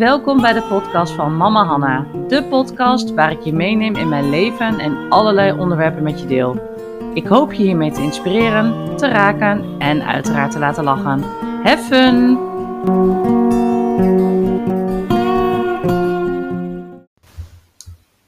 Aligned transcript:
welkom 0.00 0.40
bij 0.40 0.52
de 0.52 0.62
podcast 0.62 1.12
van 1.12 1.36
Mama 1.36 1.64
Hanna. 1.64 2.06
De 2.28 2.44
podcast 2.44 3.14
waar 3.14 3.30
ik 3.32 3.40
je 3.40 3.52
meeneem 3.52 3.96
in 3.96 4.08
mijn 4.08 4.30
leven 4.30 4.78
en 4.78 5.10
allerlei 5.10 5.58
onderwerpen 5.58 6.02
met 6.02 6.20
je 6.20 6.26
deel. 6.26 6.60
Ik 7.14 7.26
hoop 7.26 7.52
je 7.52 7.62
hiermee 7.62 7.90
te 7.90 8.02
inspireren, 8.02 8.96
te 8.96 9.08
raken 9.08 9.78
en 9.78 10.02
uiteraard 10.02 10.52
te 10.52 10.58
laten 10.58 10.84
lachen. 10.84 11.22
Fun! 11.78 12.38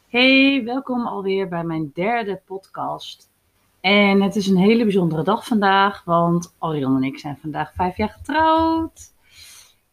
Hey, 0.09 0.63
welkom 0.65 1.07
alweer 1.07 1.49
bij 1.49 1.65
mijn 1.65 1.91
derde 1.95 2.41
podcast. 2.47 3.31
En 3.81 4.23
het 4.23 4.37
is 4.37 4.47
een 4.47 4.57
hele 4.57 4.83
bijzondere 4.83 5.23
dag 5.23 5.47
vandaag, 5.47 6.05
want 6.05 6.55
Ariane 6.59 6.97
en 6.97 7.05
ik 7.05 7.19
zijn 7.19 7.39
vandaag 7.41 7.73
vijf 7.75 7.97
jaar 7.97 8.09
getrouwd. 8.11 9.12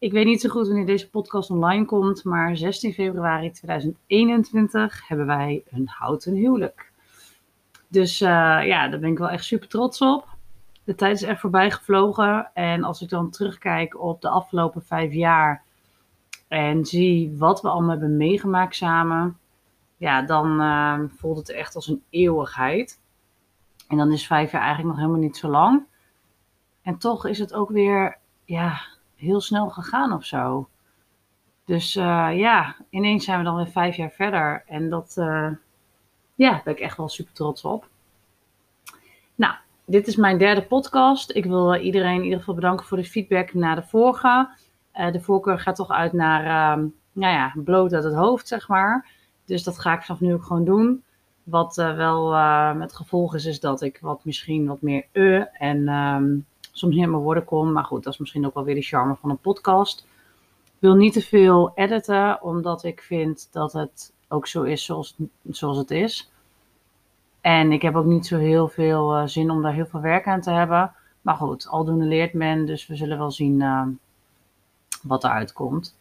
Ik 0.00 0.12
weet 0.12 0.24
niet 0.24 0.40
zo 0.40 0.48
goed 0.48 0.66
wanneer 0.66 0.86
deze 0.86 1.10
podcast 1.10 1.50
online 1.50 1.84
komt, 1.84 2.24
maar 2.24 2.56
16 2.56 2.92
februari 2.92 3.50
2021 3.50 5.08
hebben 5.08 5.26
wij 5.26 5.62
een 5.70 5.88
houten 5.88 6.34
huwelijk. 6.34 6.92
Dus 7.88 8.20
uh, 8.20 8.28
ja, 8.66 8.88
daar 8.88 9.00
ben 9.00 9.10
ik 9.10 9.18
wel 9.18 9.28
echt 9.28 9.44
super 9.44 9.68
trots 9.68 10.00
op. 10.00 10.28
De 10.84 10.94
tijd 10.94 11.16
is 11.16 11.22
echt 11.22 11.40
voorbij 11.40 11.70
gevlogen. 11.70 12.50
En 12.54 12.84
als 12.84 13.02
ik 13.02 13.08
dan 13.08 13.30
terugkijk 13.30 14.00
op 14.00 14.20
de 14.20 14.28
afgelopen 14.28 14.82
vijf 14.82 15.12
jaar 15.12 15.62
en 16.48 16.84
zie 16.84 17.36
wat 17.38 17.62
we 17.62 17.68
allemaal 17.68 17.90
hebben 17.90 18.16
meegemaakt 18.16 18.74
samen, 18.74 19.38
ja, 19.96 20.22
dan 20.22 20.60
uh, 20.60 21.00
voelt 21.08 21.36
het 21.36 21.50
echt 21.50 21.74
als 21.74 21.88
een 21.88 22.02
eeuwigheid. 22.10 23.00
En 23.88 23.96
dan 23.96 24.12
is 24.12 24.26
vijf 24.26 24.52
jaar 24.52 24.62
eigenlijk 24.62 24.90
nog 24.90 25.04
helemaal 25.04 25.26
niet 25.26 25.36
zo 25.36 25.48
lang. 25.48 25.82
En 26.82 26.98
toch 26.98 27.26
is 27.26 27.38
het 27.38 27.54
ook 27.54 27.70
weer, 27.70 28.18
ja, 28.44 28.80
heel 29.20 29.40
snel 29.40 29.68
gegaan 29.68 30.12
of 30.12 30.24
zo. 30.24 30.68
Dus 31.64 31.96
uh, 31.96 32.28
ja, 32.34 32.76
ineens 32.88 33.24
zijn 33.24 33.38
we 33.38 33.44
dan 33.44 33.56
weer 33.56 33.66
vijf 33.66 33.96
jaar 33.96 34.10
verder. 34.10 34.62
En 34.66 34.90
dat, 34.90 35.14
uh, 35.18 35.48
ja, 36.34 36.60
ben 36.64 36.72
ik 36.74 36.80
echt 36.80 36.96
wel 36.96 37.08
super 37.08 37.32
trots 37.32 37.64
op. 37.64 37.88
Nou, 39.34 39.54
dit 39.84 40.06
is 40.06 40.16
mijn 40.16 40.38
derde 40.38 40.62
podcast. 40.62 41.30
Ik 41.34 41.44
wil 41.44 41.74
iedereen 41.74 42.16
in 42.16 42.24
ieder 42.24 42.38
geval 42.38 42.54
bedanken 42.54 42.86
voor 42.86 42.96
de 42.96 43.04
feedback 43.04 43.54
na 43.54 43.74
de 43.74 43.82
vorige. 43.82 44.48
De 44.92 45.20
voorkeur 45.20 45.58
gaat 45.58 45.76
toch 45.76 45.90
uit 45.90 46.12
naar, 46.12 46.44
ehm, 46.44 46.86
nou 47.12 47.34
ja, 47.34 47.52
bloot 47.54 47.92
uit 47.92 48.04
het 48.04 48.14
hoofd, 48.14 48.48
zeg 48.48 48.68
maar. 48.68 49.08
Dus 49.44 49.62
dat 49.62 49.78
ga 49.78 49.94
ik 49.94 50.02
vanaf 50.02 50.20
nu 50.20 50.34
ook 50.34 50.44
gewoon 50.44 50.64
doen. 50.64 51.02
Wat 51.42 51.74
wel 51.76 52.30
met 52.74 52.92
gevolg 52.92 53.34
is, 53.34 53.44
is 53.44 53.60
dat 53.60 53.82
ik 53.82 53.98
wat 54.00 54.24
misschien 54.24 54.66
wat 54.66 54.82
meer 54.82 55.48
en 55.52 55.88
um, 55.88 56.46
soms 56.72 56.94
niet 56.94 57.04
in 57.04 57.10
mijn 57.10 57.22
woorden 57.22 57.44
kom. 57.44 57.72
Maar 57.72 57.84
goed, 57.84 58.04
dat 58.04 58.12
is 58.12 58.18
misschien 58.18 58.46
ook 58.46 58.54
wel 58.54 58.64
weer 58.64 58.74
de 58.74 58.82
charme 58.82 59.16
van 59.16 59.30
een 59.30 59.38
podcast. 59.38 60.06
Ik 60.64 60.86
wil 60.86 60.94
niet 60.94 61.12
te 61.12 61.22
veel 61.22 61.72
editen, 61.74 62.42
omdat 62.42 62.84
ik 62.84 63.00
vind 63.00 63.48
dat 63.52 63.72
het 63.72 64.12
ook 64.28 64.46
zo 64.46 64.62
is 64.62 64.84
zoals, 64.84 65.16
zoals 65.50 65.76
het 65.76 65.90
is. 65.90 66.30
En 67.40 67.72
ik 67.72 67.82
heb 67.82 67.94
ook 67.94 68.04
niet 68.04 68.26
zo 68.26 68.38
heel 68.38 68.68
veel 68.68 69.16
uh, 69.16 69.26
zin 69.26 69.50
om 69.50 69.62
daar 69.62 69.72
heel 69.72 69.86
veel 69.86 70.00
werk 70.00 70.26
aan 70.26 70.40
te 70.40 70.50
hebben. 70.50 70.92
Maar 71.22 71.36
goed, 71.36 71.68
aldoende 71.68 72.04
leert 72.04 72.32
men, 72.32 72.66
dus 72.66 72.86
we 72.86 72.96
zullen 72.96 73.18
wel 73.18 73.30
zien 73.30 73.60
uh, 73.60 73.82
wat 75.02 75.24
eruit 75.24 75.52
komt. 75.52 75.96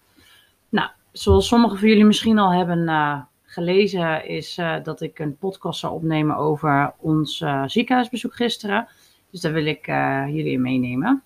Nou, 0.70 0.90
zoals 1.12 1.48
sommigen 1.48 1.78
van 1.78 1.88
jullie 1.88 2.06
misschien 2.06 2.40
al 2.40 2.54
hebben 2.54 2.80
uh, 2.80 3.22
gelezen, 3.44 4.28
is 4.28 4.56
dat 4.84 5.02
ik 5.02 5.20
een 5.20 5.38
podcast 5.38 5.80
zou 5.80 5.94
opnemen 5.94 6.36
over 6.36 6.94
ons 6.98 7.44
ziekenhuisbezoek 7.66 8.36
gisteren. 8.36 8.88
Dus 9.32 9.42
daar 9.42 9.54
wil 9.54 9.66
ik 9.66 9.88
uh, 9.88 10.26
jullie 10.28 10.52
in 10.52 10.62
meenemen. 10.62 11.24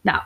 Nou, 0.00 0.22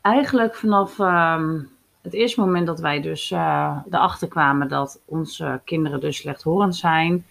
eigenlijk 0.00 0.54
vanaf 0.54 0.98
um, 0.98 1.70
het 2.02 2.12
eerste 2.12 2.40
moment 2.40 2.66
dat 2.66 2.80
wij 2.80 3.00
dus 3.00 3.30
uh, 3.30 3.78
erachter 3.90 4.28
kwamen 4.28 4.68
dat 4.68 5.00
onze 5.04 5.60
kinderen 5.64 6.00
dus 6.00 6.16
slechthorend 6.16 6.76
zijn, 6.76 7.24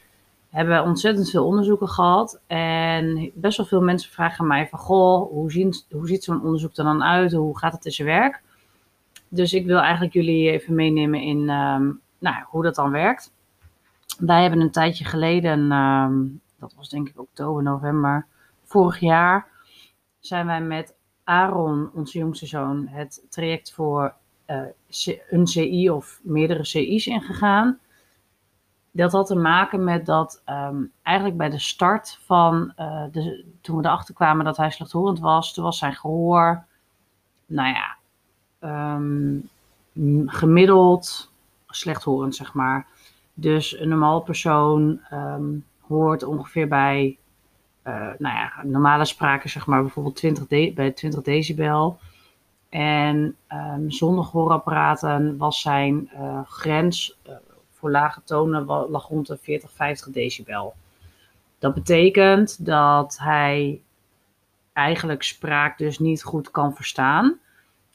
hebben 0.49 0.75
we 0.75 0.83
ontzettend 0.83 1.29
veel 1.29 1.45
onderzoeken 1.45 1.87
gehad. 1.87 2.41
En 2.47 3.31
best 3.33 3.57
wel 3.57 3.65
veel 3.65 3.81
mensen 3.81 4.11
vragen 4.11 4.47
mij 4.47 4.67
van, 4.67 4.79
goh, 4.79 5.29
hoe, 5.29 5.73
hoe 5.91 6.07
ziet 6.07 6.23
zo'n 6.23 6.43
onderzoek 6.43 6.77
er 6.77 6.83
dan 6.83 7.03
uit? 7.03 7.33
Hoe 7.33 7.57
gaat 7.57 7.73
het 7.73 7.85
in 7.85 7.91
zijn 7.91 8.07
werk? 8.07 8.41
Dus 9.27 9.53
ik 9.53 9.65
wil 9.65 9.79
eigenlijk 9.79 10.13
jullie 10.13 10.51
even 10.51 10.75
meenemen 10.75 11.21
in 11.21 11.49
um, 11.49 12.01
nou, 12.19 12.43
hoe 12.47 12.63
dat 12.63 12.75
dan 12.75 12.91
werkt. 12.91 13.31
Wij 14.17 14.41
hebben 14.41 14.61
een 14.61 14.71
tijdje 14.71 15.05
geleden 15.05 15.71
um, 15.71 16.41
dat 16.63 16.73
was 16.75 16.89
denk 16.89 17.09
ik 17.09 17.19
oktober, 17.19 17.63
november 17.63 18.25
vorig 18.63 18.99
jaar, 18.99 19.47
zijn 20.19 20.45
wij 20.45 20.61
met 20.61 20.95
Aaron, 21.23 21.89
onze 21.93 22.17
jongste 22.17 22.45
zoon, 22.45 22.87
het 22.87 23.25
traject 23.29 23.73
voor 23.73 24.13
uh, 24.47 24.61
een 25.29 25.47
CI 25.47 25.89
of 25.89 26.19
meerdere 26.23 26.63
CI's 26.63 27.07
ingegaan. 27.07 27.79
Dat 28.91 29.11
had 29.11 29.27
te 29.27 29.35
maken 29.35 29.83
met 29.83 30.05
dat 30.05 30.41
um, 30.45 30.91
eigenlijk 31.01 31.37
bij 31.37 31.49
de 31.49 31.59
start 31.59 32.19
van, 32.25 32.73
uh, 32.79 33.05
de, 33.11 33.45
toen 33.61 33.77
we 33.77 33.85
erachter 33.85 34.13
kwamen 34.13 34.45
dat 34.45 34.57
hij 34.57 34.71
slechthorend 34.71 35.19
was, 35.19 35.53
toen 35.53 35.63
was 35.63 35.77
zijn 35.77 35.95
gehoor, 35.95 36.65
nou 37.45 37.73
ja, 37.73 37.97
um, 38.95 39.49
gemiddeld 40.25 41.31
slechthorend, 41.67 42.35
zeg 42.35 42.53
maar. 42.53 42.87
Dus 43.33 43.79
een 43.79 43.89
normaal 43.89 44.21
persoon 44.21 45.01
um, 45.11 45.65
hoort 45.87 46.23
ongeveer 46.23 46.67
bij 46.67 47.17
uh, 47.87 47.93
nou 47.93 48.35
ja, 48.35 48.53
normale 48.63 49.05
spraken, 49.05 49.49
zeg 49.49 49.65
maar 49.65 49.81
bijvoorbeeld 49.81 50.15
20 50.15 50.47
bij 50.73 50.91
20 50.91 51.21
decibel. 51.21 51.99
En 52.69 53.35
um, 53.53 53.91
zonder 53.91 54.23
gehoorapparaten 54.23 55.37
was 55.37 55.61
zijn 55.61 56.09
uh, 56.13 56.39
grens 56.45 57.17
uh, 57.27 57.33
voor 57.71 57.91
lage 57.91 58.21
tonen 58.23 58.65
lag 58.65 59.07
rond 59.07 59.27
de 59.27 59.37
40, 59.41 59.71
50 59.71 60.13
decibel. 60.13 60.73
Dat 61.59 61.73
betekent 61.73 62.65
dat 62.65 63.17
hij 63.19 63.81
eigenlijk 64.73 65.23
spraak 65.23 65.77
dus 65.77 65.99
niet 65.99 66.23
goed 66.23 66.51
kan 66.51 66.75
verstaan. 66.75 67.39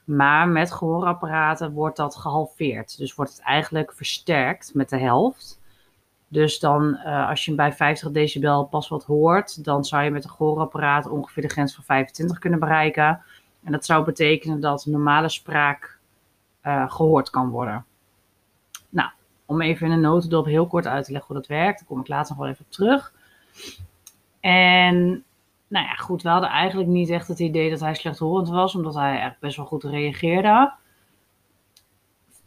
Maar 0.04 0.48
met 0.48 0.72
gehoorapparaten 0.72 1.72
wordt 1.72 1.96
dat 1.96 2.16
gehalveerd. 2.16 2.98
Dus 2.98 3.14
wordt 3.14 3.30
het 3.30 3.40
eigenlijk 3.40 3.92
versterkt 3.92 4.74
met 4.74 4.88
de 4.88 4.98
helft. 4.98 5.60
Dus 6.28 6.58
dan, 6.58 7.00
uh, 7.04 7.28
als 7.28 7.44
je 7.44 7.54
bij 7.54 7.72
50 7.72 8.10
decibel 8.10 8.64
pas 8.64 8.88
wat 8.88 9.04
hoort, 9.04 9.64
dan 9.64 9.84
zou 9.84 10.04
je 10.04 10.10
met 10.10 10.24
een 10.24 10.30
gehoorapparaat 10.30 11.08
ongeveer 11.08 11.42
de 11.42 11.48
grens 11.48 11.74
van 11.74 11.84
25 11.84 12.38
kunnen 12.38 12.58
bereiken. 12.58 13.22
En 13.64 13.72
dat 13.72 13.84
zou 13.84 14.04
betekenen 14.04 14.60
dat 14.60 14.86
normale 14.86 15.28
spraak 15.28 15.98
uh, 16.62 16.90
gehoord 16.90 17.30
kan 17.30 17.48
worden. 17.48 17.84
Nou, 18.88 19.10
om 19.46 19.62
even 19.62 19.86
in 19.86 19.92
een 19.92 20.00
notendop 20.00 20.44
heel 20.44 20.66
kort 20.66 20.86
uit 20.86 21.04
te 21.04 21.12
leggen 21.12 21.32
hoe 21.32 21.42
dat 21.42 21.50
werkt, 21.50 21.78
daar 21.78 21.88
kom 21.88 22.00
ik 22.00 22.08
later 22.08 22.30
nog 22.30 22.38
wel 22.38 22.52
even 22.52 22.64
op 22.64 22.72
terug. 22.72 23.12
En 24.40 25.24
nou 25.68 25.86
ja, 25.86 25.94
goed, 25.94 26.22
we 26.22 26.28
hadden 26.28 26.50
eigenlijk 26.50 26.88
niet 26.88 27.10
echt 27.10 27.28
het 27.28 27.38
idee 27.38 27.70
dat 27.70 27.80
hij 27.80 27.94
slechthorend 27.94 28.48
was, 28.48 28.74
omdat 28.74 28.94
hij 28.94 29.10
eigenlijk 29.10 29.40
best 29.40 29.56
wel 29.56 29.66
goed 29.66 29.84
reageerde 29.84 30.72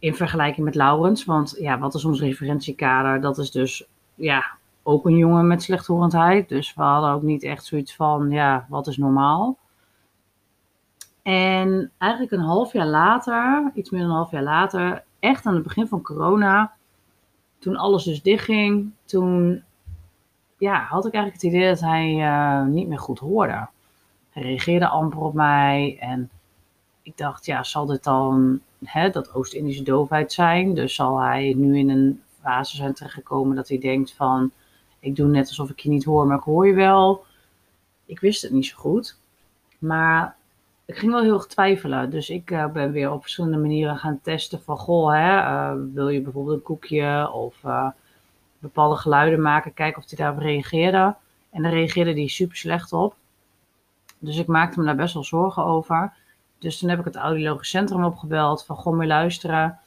in 0.01 0.15
vergelijking 0.15 0.65
met 0.65 0.75
Laurens. 0.75 1.25
Want 1.25 1.55
ja, 1.59 1.79
wat 1.79 1.93
is 1.93 2.05
ons 2.05 2.21
referentiekader? 2.21 3.21
Dat 3.21 3.37
is 3.37 3.51
dus 3.51 3.87
ja, 4.15 4.45
ook 4.83 5.05
een 5.05 5.17
jongen 5.17 5.47
met 5.47 5.63
slechthorendheid. 5.63 6.49
Dus 6.49 6.73
we 6.73 6.81
hadden 6.81 7.11
ook 7.11 7.21
niet 7.21 7.43
echt 7.43 7.65
zoiets 7.65 7.95
van, 7.95 8.29
ja, 8.29 8.65
wat 8.69 8.87
is 8.87 8.97
normaal? 8.97 9.57
En 11.21 11.91
eigenlijk 11.97 12.31
een 12.31 12.39
half 12.39 12.73
jaar 12.73 12.87
later, 12.87 13.71
iets 13.73 13.89
meer 13.89 14.01
dan 14.01 14.09
een 14.09 14.15
half 14.15 14.31
jaar 14.31 14.43
later, 14.43 15.03
echt 15.19 15.45
aan 15.45 15.53
het 15.53 15.63
begin 15.63 15.87
van 15.87 16.01
corona, 16.01 16.71
toen 17.59 17.75
alles 17.75 18.03
dus 18.03 18.21
dichtging, 18.21 18.91
toen 19.05 19.63
ja, 20.57 20.83
had 20.83 21.05
ik 21.05 21.13
eigenlijk 21.13 21.43
het 21.43 21.53
idee 21.53 21.69
dat 21.69 21.79
hij 21.79 22.13
uh, 22.15 22.65
niet 22.65 22.87
meer 22.87 22.99
goed 22.99 23.19
hoorde. 23.19 23.67
Hij 24.29 24.43
reageerde 24.43 24.87
amper 24.87 25.19
op 25.19 25.33
mij 25.33 25.97
en 25.99 26.29
ik 27.01 27.17
dacht, 27.17 27.45
ja, 27.45 27.63
zal 27.63 27.85
dit 27.85 28.03
dan 28.03 28.61
hè, 28.83 29.09
dat 29.09 29.33
Oost-Indische 29.33 29.83
doofheid 29.83 30.33
zijn? 30.33 30.73
Dus 30.73 30.95
zal 30.95 31.19
hij 31.19 31.53
nu 31.57 31.77
in 31.77 31.89
een 31.89 32.21
fase 32.41 32.75
zijn 32.75 32.93
terechtgekomen 32.93 33.55
dat 33.55 33.67
hij 33.67 33.77
denkt 33.77 34.13
van, 34.13 34.51
ik 34.99 35.15
doe 35.15 35.27
net 35.27 35.47
alsof 35.47 35.69
ik 35.69 35.79
je 35.79 35.89
niet 35.89 36.03
hoor, 36.03 36.27
maar 36.27 36.37
ik 36.37 36.43
hoor 36.43 36.67
je 36.67 36.73
wel. 36.73 37.25
Ik 38.05 38.19
wist 38.19 38.41
het 38.41 38.51
niet 38.51 38.65
zo 38.65 38.77
goed. 38.77 39.19
Maar 39.79 40.35
ik 40.85 40.97
ging 40.97 41.11
wel 41.11 41.21
heel 41.21 41.33
erg 41.33 41.45
twijfelen. 41.45 42.09
Dus 42.09 42.29
ik 42.29 42.51
uh, 42.51 42.67
ben 42.67 42.91
weer 42.91 43.11
op 43.11 43.21
verschillende 43.21 43.57
manieren 43.57 43.97
gaan 43.97 44.19
testen 44.21 44.61
van, 44.61 44.77
goh, 44.77 45.11
hè, 45.11 45.37
uh, 45.37 45.73
wil 45.93 46.09
je 46.09 46.21
bijvoorbeeld 46.21 46.55
een 46.55 46.63
koekje 46.63 47.31
of 47.31 47.63
uh, 47.65 47.89
bepaalde 48.59 48.95
geluiden 48.95 49.41
maken, 49.41 49.73
kijken 49.73 50.01
of 50.01 50.09
hij 50.09 50.17
daarop 50.17 50.39
reageerde. 50.39 51.15
En 51.49 51.61
daar 51.61 51.73
reageerde 51.73 52.13
hij 52.13 52.27
super 52.27 52.57
slecht 52.57 52.93
op. 52.93 53.15
Dus 54.19 54.37
ik 54.37 54.47
maakte 54.47 54.79
me 54.79 54.85
daar 54.85 54.95
best 54.95 55.13
wel 55.13 55.23
zorgen 55.23 55.65
over. 55.65 56.13
Dus 56.61 56.79
toen 56.79 56.89
heb 56.89 56.99
ik 56.99 57.05
het 57.05 57.15
audiologisch 57.15 57.69
centrum 57.69 58.03
opgebeld 58.03 58.65
van 58.65 58.75
goh, 58.75 58.97
maar 58.97 59.07
luisteren. 59.07 59.79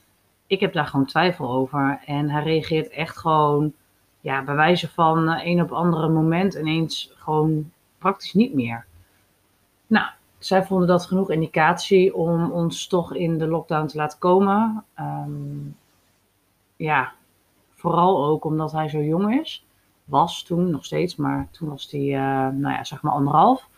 Ik 0.47 0.61
heb 0.61 0.73
daar 0.73 0.87
gewoon 0.87 1.07
twijfel 1.07 1.51
over. 1.51 2.01
En 2.07 2.31
hij 2.31 2.43
reageert 2.43 2.89
echt 2.89 3.17
gewoon, 3.17 3.73
ja, 4.21 4.43
bij 4.45 4.55
wijze 4.55 4.89
van 4.89 5.29
een 5.29 5.63
op 5.63 5.73
andere 5.73 6.09
moment 6.09 6.55
ineens 6.55 7.13
gewoon 7.15 7.71
praktisch 7.99 8.33
niet 8.33 8.55
meer. 8.55 8.87
Nou, 9.87 10.07
zij 10.39 10.65
vonden 10.65 10.89
dat 10.89 11.07
genoeg 11.07 11.31
indicatie 11.31 12.15
om 12.15 12.51
ons 12.51 12.87
toch 12.87 13.15
in 13.15 13.39
de 13.39 13.47
lockdown 13.47 13.87
te 13.87 13.97
laten 13.97 14.19
komen. 14.19 14.85
Ehm, 14.95 15.69
ja, 16.77 17.13
vooral 17.75 18.25
ook 18.25 18.45
omdat 18.45 18.73
hij 18.73 18.89
zo 18.89 19.03
jong 19.03 19.41
is. 19.41 19.67
Was 20.05 20.43
toen 20.43 20.71
nog 20.71 20.85
steeds, 20.85 21.17
maar 21.17 21.49
toen 21.51 21.69
was 21.69 21.91
hij, 21.91 22.01
uh, 22.01 22.49
nou 22.49 22.75
ja, 22.75 22.85
zeg 22.85 23.03
maar 23.03 23.13
anderhalf. 23.13 23.69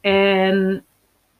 En 0.00 0.84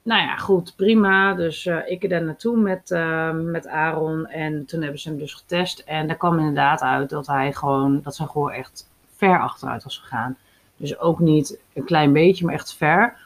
nou 0.02 0.22
ja, 0.22 0.36
goed, 0.36 0.76
prima. 0.76 1.34
Dus 1.34 1.64
uh, 1.66 1.78
ik 1.86 2.04
er 2.04 2.22
naartoe 2.22 2.56
met, 2.56 2.90
uh, 2.90 3.30
met 3.30 3.66
Aaron. 3.66 4.26
En 4.26 4.66
toen 4.66 4.82
hebben 4.82 5.00
ze 5.00 5.08
hem 5.08 5.18
dus 5.18 5.34
getest. 5.34 5.78
En 5.78 6.06
daar 6.06 6.16
kwam 6.16 6.38
inderdaad 6.38 6.80
uit 6.80 7.10
dat 7.10 7.26
hij 7.26 7.52
gewoon, 7.52 8.00
dat 8.02 8.14
zijn 8.14 8.28
gehoor 8.28 8.50
echt 8.50 8.88
ver 9.16 9.40
achteruit 9.40 9.84
was 9.84 9.98
gegaan. 9.98 10.36
Dus 10.76 10.98
ook 10.98 11.18
niet 11.18 11.60
een 11.74 11.84
klein 11.84 12.12
beetje, 12.12 12.44
maar 12.44 12.54
echt 12.54 12.74
ver. 12.74 13.16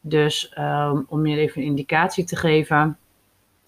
Dus 0.00 0.52
um, 0.58 1.06
om 1.08 1.26
je 1.26 1.36
even 1.36 1.62
een 1.62 1.68
indicatie 1.68 2.24
te 2.24 2.36
geven. 2.36 2.98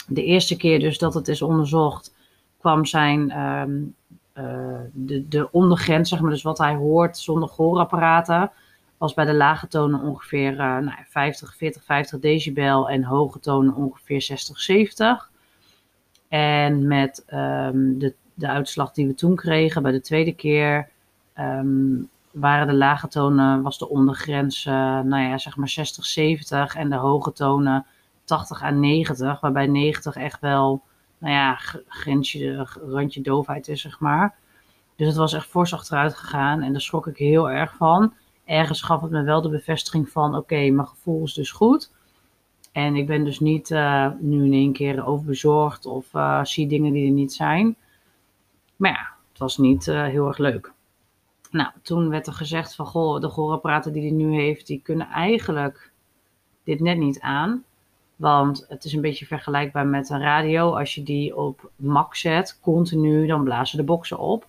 De 0.07 0.25
eerste 0.25 0.57
keer 0.57 0.81
dus 0.81 0.99
dat 0.99 1.15
het 1.15 1.29
is 1.29 1.43
onderzocht, 1.43 2.15
kwam 2.61 2.85
zijn 2.85 3.41
um, 3.41 3.95
uh, 4.35 4.81
de, 4.93 5.29
de 5.29 5.49
ondergrens, 5.53 6.09
zeg 6.09 6.21
maar, 6.21 6.31
dus 6.31 6.43
wat 6.43 6.59
hij 6.59 6.75
hoort 6.75 7.19
zonder 7.19 7.49
gehoorapparaten 7.49 8.51
was 8.99 9.15
bij 9.15 9.25
de 9.25 9.35
lage 9.35 9.69
tonen 9.69 10.01
ongeveer 10.01 10.53
uh, 10.53 10.59
nou, 10.59 10.93
50, 11.09 11.57
40, 11.57 11.85
50 11.85 12.21
decibel 12.21 12.89
en 12.89 13.05
hoge 13.05 13.41
tonen 13.41 13.75
ongeveer 13.75 14.23
60, 14.23 14.61
70. 14.61 15.31
En 16.29 16.87
met 16.87 17.25
um, 17.33 17.99
de, 17.99 18.15
de 18.35 18.49
uitslag 18.49 18.93
die 18.93 19.07
we 19.07 19.15
toen 19.15 19.37
kregen 19.37 19.83
bij 19.83 19.93
de 19.93 20.01
tweede 20.01 20.35
keer, 20.35 20.89
um, 21.39 22.09
waren 22.31 22.67
de 22.67 22.75
lage 22.75 23.09
tonen, 23.09 23.63
was 23.63 23.79
de 23.79 23.89
ondergrens, 23.89 24.67
uh, 24.67 24.73
nou 25.01 25.23
ja, 25.23 25.39
zeg 25.39 25.57
maar 25.57 25.69
60, 25.69 26.07
70 26.07 26.75
en 26.75 26.91
de 26.91 26.97
hoge 26.97 27.33
tonen 27.33 27.87
80 28.25 28.63
à 28.63 28.71
90, 28.71 29.41
waarbij 29.41 29.67
90 29.67 30.17
echt 30.17 30.41
wel, 30.41 30.83
nou 31.19 31.35
ja, 31.35 31.55
grensje, 31.89 32.67
randje 32.89 33.21
doofheid 33.21 33.69
is, 33.69 33.81
zeg 33.81 34.01
maar. 34.01 34.35
Dus 34.97 35.07
het 35.07 35.17
was 35.17 35.33
echt 35.33 35.47
fors 35.47 35.75
achteruit 35.75 36.15
gegaan 36.15 36.63
en 36.63 36.73
daar 36.73 36.81
schrok 36.81 37.07
ik 37.07 37.17
heel 37.17 37.51
erg 37.51 37.77
van 37.77 38.13
ergens 38.49 38.83
gaf 38.83 39.01
het 39.01 39.11
me 39.11 39.23
wel 39.23 39.43
de 39.43 39.49
bevestiging 39.49 40.09
van: 40.09 40.37
oké, 40.37 40.71
mijn 40.71 40.89
gevoel 40.89 41.25
is 41.25 41.35
dus 41.35 41.51
goed. 41.51 41.91
En 42.73 42.97
ik 42.97 43.07
ben 43.07 43.25
dus 43.25 43.41
niet 43.41 43.71
uh, 43.71 44.11
nu 44.21 44.45
in 44.45 44.53
één 44.53 44.73
keer 44.73 45.07
overbezorgd 45.07 45.87
of 45.87 46.15
uh, 46.15 46.45
zie 46.45 46.67
dingen 46.67 46.93
die 46.93 47.07
er 47.07 47.13
niet 47.13 47.33
zijn. 47.33 47.77
Maar 48.77 48.91
ja, 48.91 49.13
het 49.29 49.39
was 49.39 49.59
niet 49.59 49.87
uh, 49.87 50.05
heel 50.05 50.27
erg 50.27 50.39
leuk. 50.39 50.73
Nou, 51.51 51.71
toen 51.83 52.09
werd 52.09 52.27
er 52.27 52.33
gezegd 52.33 52.75
van, 52.75 52.87
goh, 52.87 53.21
de 53.21 53.31
gehoorapparaten 53.31 53.93
die 53.93 54.03
hij 54.03 54.11
nu 54.11 54.35
heeft, 54.35 54.67
die 54.67 54.81
kunnen 54.83 55.07
eigenlijk 55.07 55.93
dit 56.65 56.81
net 56.81 56.99
niet 56.99 57.21
aan. 57.21 57.65
Want 58.17 58.65
het 58.69 58.85
is 58.85 58.93
een 58.93 59.01
beetje 59.01 59.27
vergelijkbaar 59.27 59.87
met 59.87 60.11
een 60.11 60.21
radio. 60.21 60.77
Als 60.77 60.95
je 60.95 61.03
die 61.03 61.37
op 61.37 61.71
max 61.77 62.21
zet, 62.21 62.59
continu, 62.63 63.27
dan 63.27 63.45
blazen 63.45 63.79
de 63.79 63.85
boxen 63.85 64.19
op. 64.19 64.47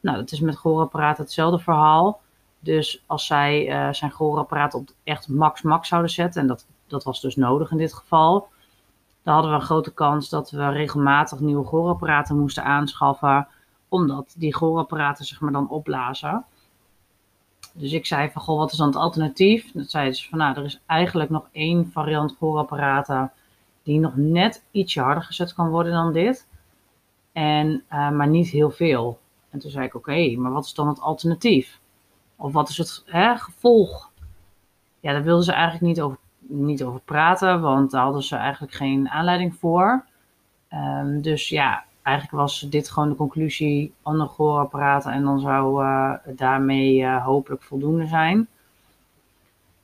Nou, 0.00 0.16
dat 0.16 0.32
is 0.32 0.40
met 0.40 0.56
gehoorapparaten 0.56 1.22
hetzelfde 1.22 1.58
verhaal. 1.58 2.20
Dus 2.60 3.02
als 3.06 3.26
zij 3.26 3.68
uh, 3.68 3.92
zijn 3.92 4.10
gehoorapparaat 4.12 4.74
op 4.74 4.88
echt 5.04 5.28
max 5.28 5.62
max 5.62 5.88
zouden 5.88 6.10
zetten, 6.10 6.40
en 6.40 6.46
dat, 6.46 6.66
dat 6.86 7.04
was 7.04 7.20
dus 7.20 7.36
nodig 7.36 7.70
in 7.70 7.76
dit 7.76 7.94
geval, 7.94 8.48
dan 9.22 9.34
hadden 9.34 9.52
we 9.52 9.56
een 9.58 9.64
grote 9.64 9.92
kans 9.94 10.28
dat 10.28 10.50
we 10.50 10.68
regelmatig 10.68 11.40
nieuwe 11.40 11.66
gehoorapparaten 11.66 12.38
moesten 12.38 12.64
aanschaffen, 12.64 13.48
omdat 13.88 14.34
die 14.36 14.56
gehoorapparaten 14.56 15.24
zeg 15.24 15.40
maar 15.40 15.52
dan 15.52 15.68
opblazen. 15.68 16.44
Dus 17.72 17.92
ik 17.92 18.06
zei 18.06 18.30
van, 18.30 18.42
goh, 18.42 18.58
wat 18.58 18.72
is 18.72 18.78
dan 18.78 18.86
het 18.86 18.96
alternatief? 18.96 19.72
Dat 19.72 19.90
zeiden 19.90 20.14
ze 20.14 20.28
van, 20.28 20.38
nou, 20.38 20.56
er 20.56 20.64
is 20.64 20.80
eigenlijk 20.86 21.30
nog 21.30 21.48
één 21.52 21.90
variant 21.92 22.34
gehoorapparaten 22.38 23.32
die 23.82 24.00
nog 24.00 24.16
net 24.16 24.64
ietsje 24.70 25.00
harder 25.00 25.22
gezet 25.22 25.54
kan 25.54 25.68
worden 25.68 25.92
dan 25.92 26.12
dit. 26.12 26.48
En, 27.32 27.82
uh, 27.92 28.10
maar 28.10 28.28
niet 28.28 28.48
heel 28.48 28.70
veel. 28.70 29.18
En 29.50 29.58
toen 29.58 29.70
zei 29.70 29.86
ik, 29.86 29.94
oké, 29.94 30.36
maar 30.36 30.52
wat 30.52 30.64
is 30.64 30.74
dan 30.74 30.88
het 30.88 31.00
alternatief? 31.00 31.80
Of 32.40 32.52
wat 32.52 32.68
is 32.68 32.76
het 32.76 33.02
hè, 33.06 33.36
gevolg? 33.36 34.10
Ja, 35.00 35.12
daar 35.12 35.22
wilden 35.22 35.44
ze 35.44 35.52
eigenlijk 35.52 35.82
niet 35.82 36.00
over, 36.00 36.18
niet 36.38 36.84
over 36.84 37.00
praten, 37.00 37.60
want 37.60 37.90
daar 37.90 38.02
hadden 38.02 38.22
ze 38.22 38.36
eigenlijk 38.36 38.72
geen 38.72 39.08
aanleiding 39.08 39.54
voor. 39.54 40.04
Um, 40.72 41.22
dus 41.22 41.48
ja, 41.48 41.84
eigenlijk 42.02 42.36
was 42.36 42.60
dit 42.60 42.90
gewoon 42.90 43.08
de 43.08 43.14
conclusie: 43.14 43.94
gehoorapparaten 44.04 45.12
en 45.12 45.24
dan 45.24 45.40
zou 45.40 45.84
het 45.84 46.38
daarmee 46.38 47.00
uh, 47.00 47.24
hopelijk 47.24 47.62
voldoende 47.62 48.06
zijn. 48.06 48.48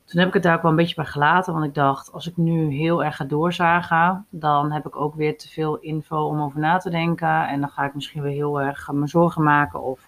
Toen 0.05 0.19
heb 0.19 0.27
ik 0.27 0.33
het 0.33 0.43
daar 0.43 0.55
ook 0.55 0.61
wel 0.61 0.71
een 0.71 0.77
beetje 0.77 0.95
bij 0.95 1.05
gelaten, 1.05 1.53
want 1.53 1.65
ik 1.65 1.73
dacht: 1.73 2.11
als 2.11 2.27
ik 2.27 2.37
nu 2.37 2.73
heel 2.73 3.03
erg 3.03 3.15
ga 3.15 3.23
doorzagen, 3.23 4.25
dan 4.29 4.71
heb 4.71 4.85
ik 4.85 4.95
ook 4.95 5.15
weer 5.15 5.37
te 5.37 5.49
veel 5.49 5.75
info 5.75 6.27
om 6.27 6.41
over 6.41 6.59
na 6.59 6.77
te 6.77 6.89
denken. 6.89 7.47
En 7.47 7.59
dan 7.59 7.69
ga 7.69 7.85
ik 7.85 7.93
misschien 7.93 8.21
weer 8.21 8.31
heel 8.31 8.61
erg 8.61 8.91
me 8.91 9.07
zorgen 9.07 9.43
maken 9.43 9.83
of. 9.83 10.05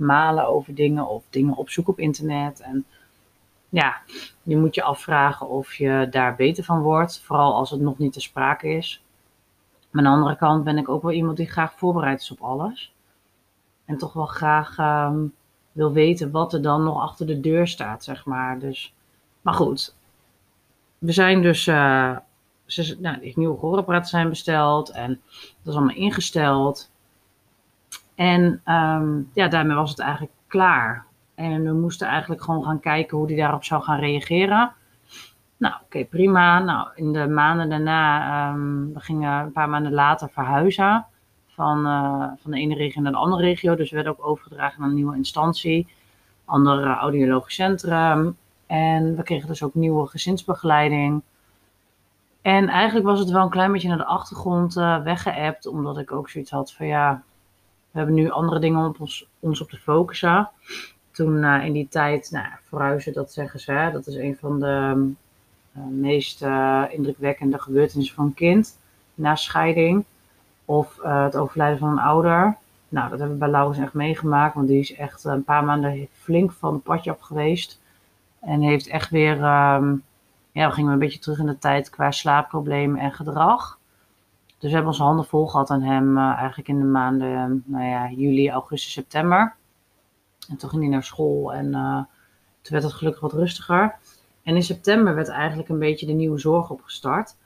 Malen 0.00 0.46
over 0.46 0.74
dingen 0.74 1.08
of 1.08 1.24
dingen 1.30 1.56
opzoeken 1.56 1.92
op 1.92 1.98
internet. 1.98 2.60
En 2.60 2.84
ja, 3.68 4.00
je 4.42 4.56
moet 4.56 4.74
je 4.74 4.82
afvragen 4.82 5.48
of 5.48 5.74
je 5.74 6.06
daar 6.10 6.36
beter 6.36 6.64
van 6.64 6.80
wordt, 6.80 7.20
vooral 7.20 7.54
als 7.54 7.70
het 7.70 7.80
nog 7.80 7.98
niet 7.98 8.12
te 8.12 8.20
sprake 8.20 8.68
is. 8.68 9.02
Maar 9.90 10.04
aan 10.04 10.10
de 10.10 10.18
andere 10.18 10.36
kant 10.36 10.64
ben 10.64 10.78
ik 10.78 10.88
ook 10.88 11.02
wel 11.02 11.12
iemand 11.12 11.36
die 11.36 11.50
graag 11.50 11.72
voorbereid 11.76 12.20
is 12.20 12.30
op 12.30 12.40
alles. 12.40 12.92
En 13.84 13.98
toch 13.98 14.12
wel 14.12 14.26
graag 14.26 14.78
um, 14.78 15.34
wil 15.72 15.92
weten 15.92 16.30
wat 16.30 16.52
er 16.52 16.62
dan 16.62 16.82
nog 16.82 17.00
achter 17.00 17.26
de 17.26 17.40
deur 17.40 17.66
staat, 17.66 18.04
zeg 18.04 18.24
maar. 18.24 18.58
Dus, 18.58 18.94
maar 19.40 19.54
goed, 19.54 19.94
we 20.98 21.12
zijn 21.12 21.42
dus, 21.42 21.66
uh, 21.66 22.16
nou, 22.98 23.20
die 23.20 23.32
nieuwe 23.36 23.58
gehoorapparaten 23.58 24.08
zijn 24.08 24.28
besteld 24.28 24.90
en 24.90 25.20
dat 25.62 25.72
is 25.72 25.74
allemaal 25.74 25.96
ingesteld. 25.96 26.90
En 28.20 28.60
um, 28.64 29.30
ja, 29.34 29.48
daarmee 29.48 29.76
was 29.76 29.90
het 29.90 29.98
eigenlijk 29.98 30.32
klaar. 30.46 31.06
En 31.34 31.62
we 31.64 31.72
moesten 31.72 32.08
eigenlijk 32.08 32.42
gewoon 32.42 32.64
gaan 32.64 32.80
kijken 32.80 33.16
hoe 33.16 33.26
die 33.26 33.36
daarop 33.36 33.64
zou 33.64 33.82
gaan 33.82 33.98
reageren. 33.98 34.72
Nou, 35.56 35.74
oké, 35.84 36.04
prima. 36.04 36.58
Nou, 36.58 36.88
in 36.94 37.12
de 37.12 37.28
maanden 37.28 37.68
daarna, 37.68 38.50
um, 38.52 38.92
we 38.94 39.00
gingen 39.00 39.32
een 39.32 39.52
paar 39.52 39.68
maanden 39.68 39.92
later 39.92 40.28
verhuizen. 40.30 41.06
Van, 41.46 41.86
uh, 41.86 42.24
van 42.42 42.50
de 42.50 42.58
ene 42.58 42.74
regio 42.74 43.02
naar 43.02 43.12
de 43.12 43.18
andere 43.18 43.42
regio. 43.42 43.74
Dus 43.74 43.90
we 43.90 43.96
werden 43.96 44.18
ook 44.18 44.26
overgedragen 44.26 44.80
naar 44.80 44.88
een 44.88 44.94
nieuwe 44.94 45.16
instantie. 45.16 45.88
Ander 46.44 46.86
audiologisch 46.86 47.54
centrum. 47.54 48.36
En 48.66 49.16
we 49.16 49.22
kregen 49.22 49.48
dus 49.48 49.62
ook 49.62 49.74
nieuwe 49.74 50.06
gezinsbegeleiding. 50.06 51.22
En 52.42 52.68
eigenlijk 52.68 53.06
was 53.06 53.18
het 53.18 53.30
wel 53.30 53.42
een 53.42 53.50
klein 53.50 53.72
beetje 53.72 53.88
naar 53.88 53.96
de 53.96 54.04
achtergrond 54.04 54.76
uh, 54.76 55.02
weggeëpt. 55.02 55.66
Omdat 55.66 55.98
ik 55.98 56.12
ook 56.12 56.28
zoiets 56.28 56.50
had 56.50 56.72
van 56.72 56.86
ja, 56.86 57.22
we 57.90 57.98
hebben 57.98 58.14
nu 58.14 58.30
andere 58.30 58.60
dingen 58.60 58.84
om 58.84 58.94
ons, 58.98 59.26
ons 59.40 59.60
op 59.60 59.70
te 59.70 59.76
focussen. 59.76 60.50
Toen 61.10 61.36
uh, 61.36 61.64
in 61.64 61.72
die 61.72 61.88
tijd, 61.88 62.30
nou, 62.30 62.46
verhuizen, 62.68 63.12
dat 63.12 63.32
zeggen 63.32 63.60
ze, 63.60 63.72
hè, 63.72 63.90
dat 63.90 64.06
is 64.06 64.14
een 64.14 64.36
van 64.36 64.60
de 64.60 65.12
uh, 65.76 65.84
meest 65.90 66.42
uh, 66.42 66.84
indrukwekkende 66.88 67.58
gebeurtenissen 67.58 68.14
van 68.14 68.24
een 68.24 68.34
kind 68.34 68.78
na 69.14 69.36
scheiding. 69.36 70.04
Of 70.64 70.98
het 71.02 71.36
overlijden 71.36 71.78
van 71.78 71.90
een 71.90 71.98
ouder. 71.98 72.56
Nou, 72.88 73.10
dat 73.10 73.18
hebben 73.18 73.38
we 73.38 73.44
bij 73.44 73.50
Laurens 73.50 73.78
echt 73.78 73.92
meegemaakt, 73.92 74.54
want 74.54 74.68
die 74.68 74.80
is 74.80 74.94
echt 74.94 75.24
een 75.24 75.44
paar 75.44 75.64
maanden 75.64 76.08
flink 76.12 76.52
van 76.52 76.72
het 76.74 76.82
padje 76.82 77.10
af 77.10 77.20
geweest. 77.20 77.80
En 78.40 78.60
heeft 78.60 78.86
echt 78.86 79.10
weer, 79.10 79.32
um, 79.32 80.02
ja, 80.52 80.68
we 80.68 80.70
gingen 80.70 80.92
een 80.92 80.98
beetje 80.98 81.18
terug 81.18 81.38
in 81.38 81.46
de 81.46 81.58
tijd 81.58 81.90
qua 81.90 82.10
slaapproblemen 82.10 83.00
en 83.00 83.12
gedrag. 83.12 83.78
Dus 84.60 84.68
we 84.68 84.74
hebben 84.74 84.92
onze 84.92 85.02
handen 85.02 85.24
vol 85.24 85.46
gehad 85.46 85.70
aan 85.70 85.82
hem 85.82 86.16
uh, 86.16 86.32
eigenlijk 86.36 86.68
in 86.68 86.78
de 86.78 86.84
maanden 86.84 87.62
nou 87.66 87.84
ja, 87.84 88.10
juli, 88.10 88.50
augustus, 88.50 88.92
september. 88.92 89.54
En 90.48 90.56
toen 90.56 90.70
ging 90.70 90.82
hij 90.82 90.90
naar 90.90 91.02
school 91.02 91.52
en 91.52 91.66
uh, 91.66 91.96
toen 92.60 92.72
werd 92.72 92.82
het 92.82 92.92
gelukkig 92.92 93.22
wat 93.22 93.32
rustiger. 93.32 93.96
En 94.42 94.54
in 94.54 94.62
september 94.62 95.14
werd 95.14 95.28
eigenlijk 95.28 95.68
een 95.68 95.78
beetje 95.78 96.06
de 96.06 96.12
nieuwe 96.12 96.38
zorg 96.38 96.70
opgestart. 96.70 97.36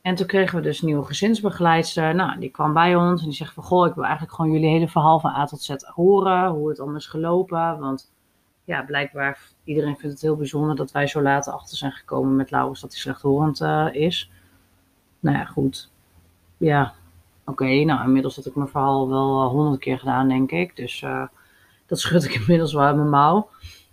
En 0.00 0.14
toen 0.14 0.26
kregen 0.26 0.56
we 0.56 0.62
dus 0.62 0.80
een 0.80 0.86
nieuwe 0.86 1.04
gezinsbegeleidster. 1.04 2.14
Nou, 2.14 2.40
die 2.40 2.50
kwam 2.50 2.72
bij 2.72 2.96
ons 2.96 3.20
en 3.20 3.26
die 3.26 3.36
zegt 3.36 3.54
van... 3.54 3.62
Goh, 3.62 3.86
ik 3.86 3.94
wil 3.94 4.04
eigenlijk 4.04 4.34
gewoon 4.34 4.52
jullie 4.52 4.68
hele 4.68 4.88
verhaal 4.88 5.20
van 5.20 5.30
A 5.30 5.46
tot 5.46 5.62
Z 5.62 5.74
horen. 5.94 6.50
Hoe 6.50 6.68
het 6.68 6.78
allemaal 6.78 6.96
is 6.96 7.06
gelopen. 7.06 7.78
Want 7.78 8.12
ja, 8.64 8.82
blijkbaar, 8.82 9.40
iedereen 9.64 9.96
vindt 9.96 10.14
het 10.14 10.22
heel 10.22 10.36
bijzonder 10.36 10.76
dat 10.76 10.92
wij 10.92 11.06
zo 11.06 11.22
laat 11.22 11.48
achter 11.48 11.76
zijn 11.76 11.92
gekomen 11.92 12.36
met 12.36 12.50
Laurens 12.50 12.80
dat 12.80 12.90
hij 12.90 13.00
slechthorend 13.00 13.60
uh, 13.60 13.88
is. 13.92 14.30
Nou 15.20 15.36
ja, 15.36 15.44
goed 15.44 15.91
ja, 16.62 16.94
oké, 17.44 17.84
nou 17.84 18.04
inmiddels 18.04 18.36
had 18.36 18.46
ik 18.46 18.54
mijn 18.54 18.68
verhaal 18.68 19.08
wel 19.08 19.48
honderd 19.48 19.80
keer 19.80 19.98
gedaan, 19.98 20.28
denk 20.28 20.50
ik. 20.50 20.76
Dus 20.76 21.00
uh, 21.02 21.26
dat 21.86 22.00
schud 22.00 22.24
ik 22.24 22.34
inmiddels 22.40 22.72
wel 22.72 22.82
uit 22.82 22.96
mijn 22.96 23.08
mouw. 23.10 23.48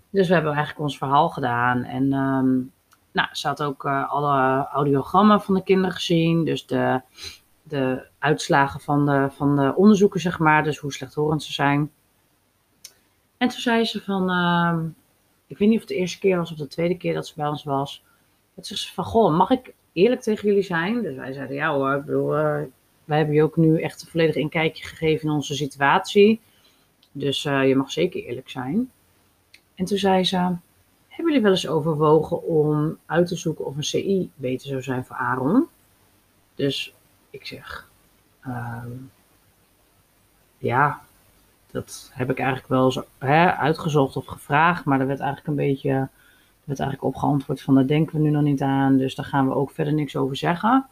Dus 0.10 0.28
we 0.28 0.34
hebben 0.34 0.54
eigenlijk 0.54 0.84
ons 0.84 0.98
verhaal 0.98 1.30
gedaan. 1.30 1.84
En 1.84 2.14
um, 2.14 2.72
nou, 3.12 3.28
ze 3.32 3.48
had 3.48 3.64
ook 3.64 3.84
uh, 3.84 4.12
alle 4.12 4.68
audiogrammen 4.68 5.42
van 5.42 5.54
de 5.54 5.64
kinderen 5.64 5.92
gezien. 5.92 6.46
Dus 6.46 6.66
de, 6.66 7.02
de 7.64 8.08
uitslagen 8.20 8.80
van 8.80 9.06
de, 9.06 9.28
van 9.32 9.56
de 9.56 9.76
onderzoeken, 9.76 10.20
zeg 10.20 10.40
maar. 10.40 10.64
Dus 10.64 10.78
hoe 10.78 10.94
slechthorend 10.94 11.44
ze 11.44 11.54
zijn. 11.54 11.92
En 13.38 13.48
toen 13.48 13.60
zei 13.60 13.86
ze 13.86 14.02
van, 14.02 14.32
uh, 14.32 14.80
ik 15.48 15.58
weet 15.58 15.70
niet 15.70 15.78
of 15.78 15.88
het 15.88 15.94
de 15.94 16.00
eerste 16.00 16.20
keer 16.20 16.38
was 16.38 16.52
of 16.52 16.58
de 16.58 16.68
tweede 16.68 16.98
keer 16.98 17.14
dat 17.14 17.28
ze 17.28 17.34
bij 17.36 17.48
ons 17.48 17.64
was. 17.64 18.04
Het 18.56 18.68
zegt 18.68 18.82
ze 18.82 18.94
van, 18.94 19.04
goh, 19.04 19.38
mag 19.38 19.50
ik 19.50 19.74
eerlijk 19.94 20.22
tegen 20.22 20.48
jullie 20.48 20.64
zijn? 20.64 21.02
Dus 21.02 21.16
wij 21.16 21.34
zeiden, 21.34 21.56
ja 21.56 21.74
hoor, 21.74 21.96
ik 21.96 22.06
bedoel, 22.06 22.38
uh, 22.38 22.62
wij 23.06 23.18
hebben 23.18 23.36
je 23.36 23.44
ook 23.44 23.58
nu 23.58 23.82
echt 23.82 24.02
een 24.02 24.08
volledig 24.08 24.36
inkijkje 24.36 24.84
gegeven 24.84 25.28
in 25.28 25.34
onze 25.34 25.56
situatie. 25.56 26.42
Dus 27.12 27.46
uh, 27.46 27.68
je 27.68 27.76
mag 27.76 27.92
zeker 27.92 28.24
eerlijk 28.24 28.50
zijn. 28.50 28.92
En 29.76 29.86
toen 29.86 29.98
zei 29.98 30.24
ze, 30.24 30.38
hebben 31.08 31.26
jullie 31.26 31.42
wel 31.42 31.52
eens 31.52 31.68
overwogen 31.68 32.44
om 32.44 32.98
uit 33.06 33.28
te 33.28 33.36
zoeken 33.36 33.66
of 33.66 33.76
een 33.76 33.84
CI 33.84 34.32
beter 34.36 34.68
zou 34.68 34.82
zijn 34.82 35.06
voor 35.06 35.16
Aaron? 35.16 35.68
Dus 36.56 36.94
ik 37.30 37.46
zeg, 37.46 37.90
uh, 38.48 38.84
ja, 40.58 41.02
dat 41.72 42.12
heb 42.14 42.30
ik 42.30 42.38
eigenlijk 42.38 42.70
wel 42.70 42.92
zo, 42.92 43.06
hè, 43.18 43.52
uitgezocht 43.52 44.16
of 44.16 44.26
gevraagd, 44.26 44.86
maar 44.86 45.00
er 45.00 45.08
werd 45.08 45.20
eigenlijk 45.20 45.48
een 45.48 45.68
beetje 45.68 46.10
werd 46.70 46.80
eigenlijk 46.80 47.16
op 47.16 47.22
geantwoord 47.22 47.62
van 47.62 47.76
daar 47.76 47.88
denken 47.88 48.16
we 48.16 48.22
nu 48.22 48.30
nog 48.30 48.42
niet 48.42 48.62
aan, 48.62 48.98
dus 48.98 49.16
daar 49.16 49.26
gaan 49.26 49.48
we 49.48 49.56
ook 49.56 49.72
verder 49.72 49.94
niks 49.94 50.16
over 50.16 50.36
zeggen. 50.36 50.88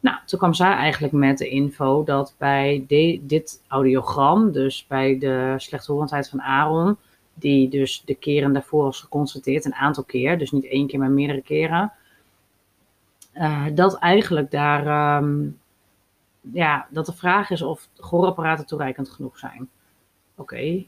Nou, 0.00 0.18
toen 0.24 0.38
kwam 0.38 0.54
zij 0.54 0.72
eigenlijk 0.72 1.12
met 1.12 1.38
de 1.38 1.48
info 1.48 2.04
dat 2.04 2.34
bij 2.38 2.84
dit 3.22 3.62
audiogram, 3.68 4.52
dus 4.52 4.86
bij 4.86 5.18
de 5.18 5.54
slechthorendheid 5.56 6.28
van 6.28 6.42
Aaron, 6.42 6.96
die 7.34 7.68
dus 7.68 8.02
de 8.04 8.14
keren 8.14 8.52
daarvoor 8.52 8.82
was 8.82 9.00
geconstateerd, 9.00 9.64
een 9.64 9.74
aantal 9.74 10.04
keer, 10.04 10.38
dus 10.38 10.50
niet 10.50 10.66
één 10.66 10.86
keer, 10.86 10.98
maar 10.98 11.10
meerdere 11.10 11.42
keren, 11.42 11.92
uh, 13.34 13.66
dat 13.74 13.98
eigenlijk 13.98 14.50
daar, 14.50 15.16
um, 15.22 15.58
ja, 16.40 16.86
dat 16.90 17.06
de 17.06 17.12
vraag 17.12 17.50
is 17.50 17.62
of 17.62 17.88
gehoorapparaten 17.94 18.66
toereikend 18.66 19.08
genoeg 19.08 19.38
zijn. 19.38 19.68
Oké, 20.34 20.84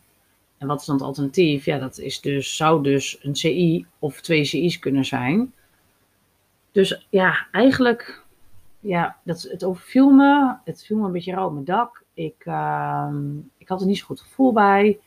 en 0.59 0.67
wat 0.67 0.81
is 0.81 0.87
dan 0.87 0.97
het 0.97 1.05
alternatief? 1.05 1.65
Ja, 1.65 1.79
dat 1.79 1.99
is 1.99 2.21
dus, 2.21 2.57
zou 2.57 2.83
dus 2.83 3.19
een 3.23 3.37
CI 3.37 3.87
of 3.99 4.21
twee 4.21 4.45
CI's 4.45 4.79
kunnen 4.79 5.05
zijn. 5.05 5.53
Dus 6.73 7.07
ja, 7.11 7.47
eigenlijk, 7.53 8.25
ja, 8.81 9.17
dat, 9.23 9.43
het 9.43 9.65
overviel 9.65 10.11
me. 10.11 10.55
Het 10.65 10.85
viel 10.85 10.97
me 10.97 11.07
een 11.07 11.13
beetje 11.13 11.33
rauw 11.33 11.47
op 11.47 11.53
mijn 11.53 11.65
dak. 11.65 12.03
Ik, 12.15 12.45
uh, 12.45 13.09
ik 13.57 13.69
had 13.69 13.81
er 13.81 13.87
niet 13.87 13.99
zo 13.99 14.07
goed 14.07 14.21
gevoel 14.21 14.53
bij. 14.53 14.99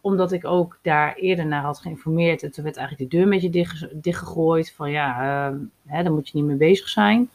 Omdat 0.00 0.32
ik 0.32 0.44
ook 0.44 0.78
daar 0.82 1.14
eerder 1.14 1.46
naar 1.46 1.62
had 1.62 1.78
geïnformeerd. 1.78 2.42
En 2.42 2.52
toen 2.52 2.64
werd 2.64 2.76
eigenlijk 2.76 3.10
de 3.10 3.16
deur 3.16 3.24
een 3.26 3.32
beetje 3.32 3.50
dicht, 3.50 4.02
dichtgegooid. 4.02 4.72
Van 4.72 4.90
ja, 4.90 5.50
uh, 5.50 6.02
daar 6.02 6.12
moet 6.12 6.28
je 6.28 6.36
niet 6.36 6.46
mee 6.46 6.56
bezig 6.56 6.88
zijn. 6.88 7.30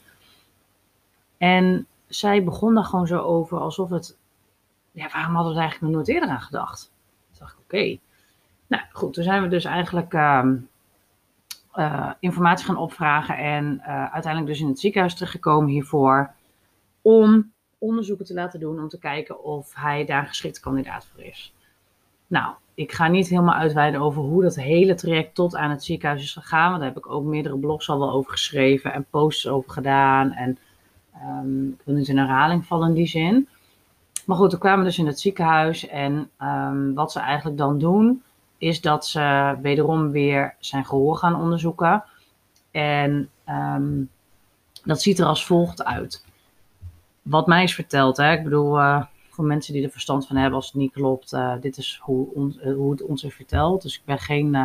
En 1.38 1.88
zij 2.08 2.44
begon 2.44 2.74
daar 2.74 2.84
gewoon 2.84 3.08
zo 3.08 3.20
over 3.20 3.60
alsof 3.60 3.89
het... 3.89 4.18
Ja, 4.92 5.10
waarom 5.13 5.36
hadden 5.36 5.53
we 5.53 5.58
er 5.58 5.63
eigenlijk 5.63 5.82
nog 5.82 5.92
nooit 5.92 6.15
eerder 6.15 6.36
aan 6.36 6.42
gedacht? 6.42 6.92
Nou 8.68 8.84
goed, 8.92 9.13
toen 9.13 9.24
zijn 9.24 9.42
we 9.42 9.48
dus 9.48 9.65
eigenlijk 9.65 10.13
uh, 10.13 10.46
uh, 11.75 12.12
informatie 12.20 12.65
gaan 12.65 12.77
opvragen 12.77 13.38
en 13.38 13.74
uh, 13.80 14.13
uiteindelijk 14.13 14.51
dus 14.53 14.62
in 14.62 14.68
het 14.68 14.80
ziekenhuis 14.80 15.13
terechtgekomen 15.13 15.70
hiervoor 15.70 16.32
om 17.01 17.51
onderzoeken 17.77 18.25
te 18.25 18.34
laten 18.34 18.60
doen 18.60 18.80
om 18.80 18.89
te 18.89 19.00
kijken 19.00 19.44
of 19.44 19.75
hij 19.75 20.06
daar 20.06 20.39
een 20.44 20.60
kandidaat 20.62 21.08
voor 21.13 21.24
is. 21.24 21.53
Nou, 22.27 22.53
ik 22.74 22.92
ga 22.92 23.08
niet 23.08 23.27
helemaal 23.27 23.56
uitweiden 23.56 24.01
over 24.01 24.22
hoe 24.22 24.42
dat 24.42 24.56
hele 24.56 24.96
traject 24.96 25.36
tot 25.36 25.56
aan 25.56 25.70
het 25.70 25.84
ziekenhuis 25.84 26.22
is 26.22 26.34
gegaan, 26.34 26.70
want 26.70 26.82
daar 26.82 26.89
heb 26.94 26.98
ik 26.98 27.10
ook 27.10 27.24
meerdere 27.24 27.58
blogs 27.58 27.89
al 27.89 28.00
wel 28.00 28.12
over 28.12 28.32
geschreven 28.32 28.94
en 28.94 29.06
posts 29.10 29.48
over 29.48 29.72
gedaan 29.72 30.32
en 30.32 30.58
um, 31.24 31.70
ik 31.72 31.82
wil 31.86 31.96
niet 31.96 32.08
in 32.08 32.18
herhaling 32.18 32.65
vallen 32.65 32.88
in 32.88 32.94
die 32.94 33.08
zin. 33.08 33.48
Maar 34.25 34.38
goed, 34.38 34.51
we 34.51 34.58
kwamen 34.58 34.86
dus 34.86 34.98
in 34.98 35.08
het 35.08 35.20
ziekenhuis 35.20 35.88
en 35.88 36.30
um, 36.42 36.94
wat 36.94 37.12
ze 37.12 37.20
eigenlijk 37.20 37.58
dan 37.58 37.80
doen, 37.80 38.24
is 38.58 38.82
dat 38.82 39.08
ze 39.08 39.56
wederom 39.62 40.12
weer 40.12 40.56
zijn 40.60 40.86
gehoor 40.86 41.15
gaan 41.15 41.42
onderzoeken. 41.42 42.03
En 42.72 43.30
um, 43.50 44.10
dat 44.84 45.01
ziet 45.01 45.20
er 45.20 45.25
als 45.25 45.46
volgt 45.46 45.84
uit. 45.84 46.25
Wat 47.22 47.48
mij 47.48 47.63
is 47.63 47.75
verteld, 47.75 48.18
hè, 48.18 48.32
ik 48.32 48.44
bedoel, 48.44 48.80
uh, 48.80 49.03
voor 49.30 49.46
mensen 49.46 49.74
die 49.74 49.84
er 49.84 49.89
verstand 49.89 50.27
van 50.27 50.36
hebben 50.36 50.56
als 50.56 50.65
het 50.65 50.75
niet 50.75 50.92
klopt, 50.92 51.34
uh, 51.34 51.53
dit 51.62 51.77
is 51.77 52.00
hoe, 52.01 52.51
hoe 52.75 52.92
het 52.92 53.03
ons 53.03 53.24
is 53.24 53.34
verteld. 53.34 53.82
Dus 53.82 53.96
ik 53.96 54.06
ben 54.06 54.20
geen 54.20 54.56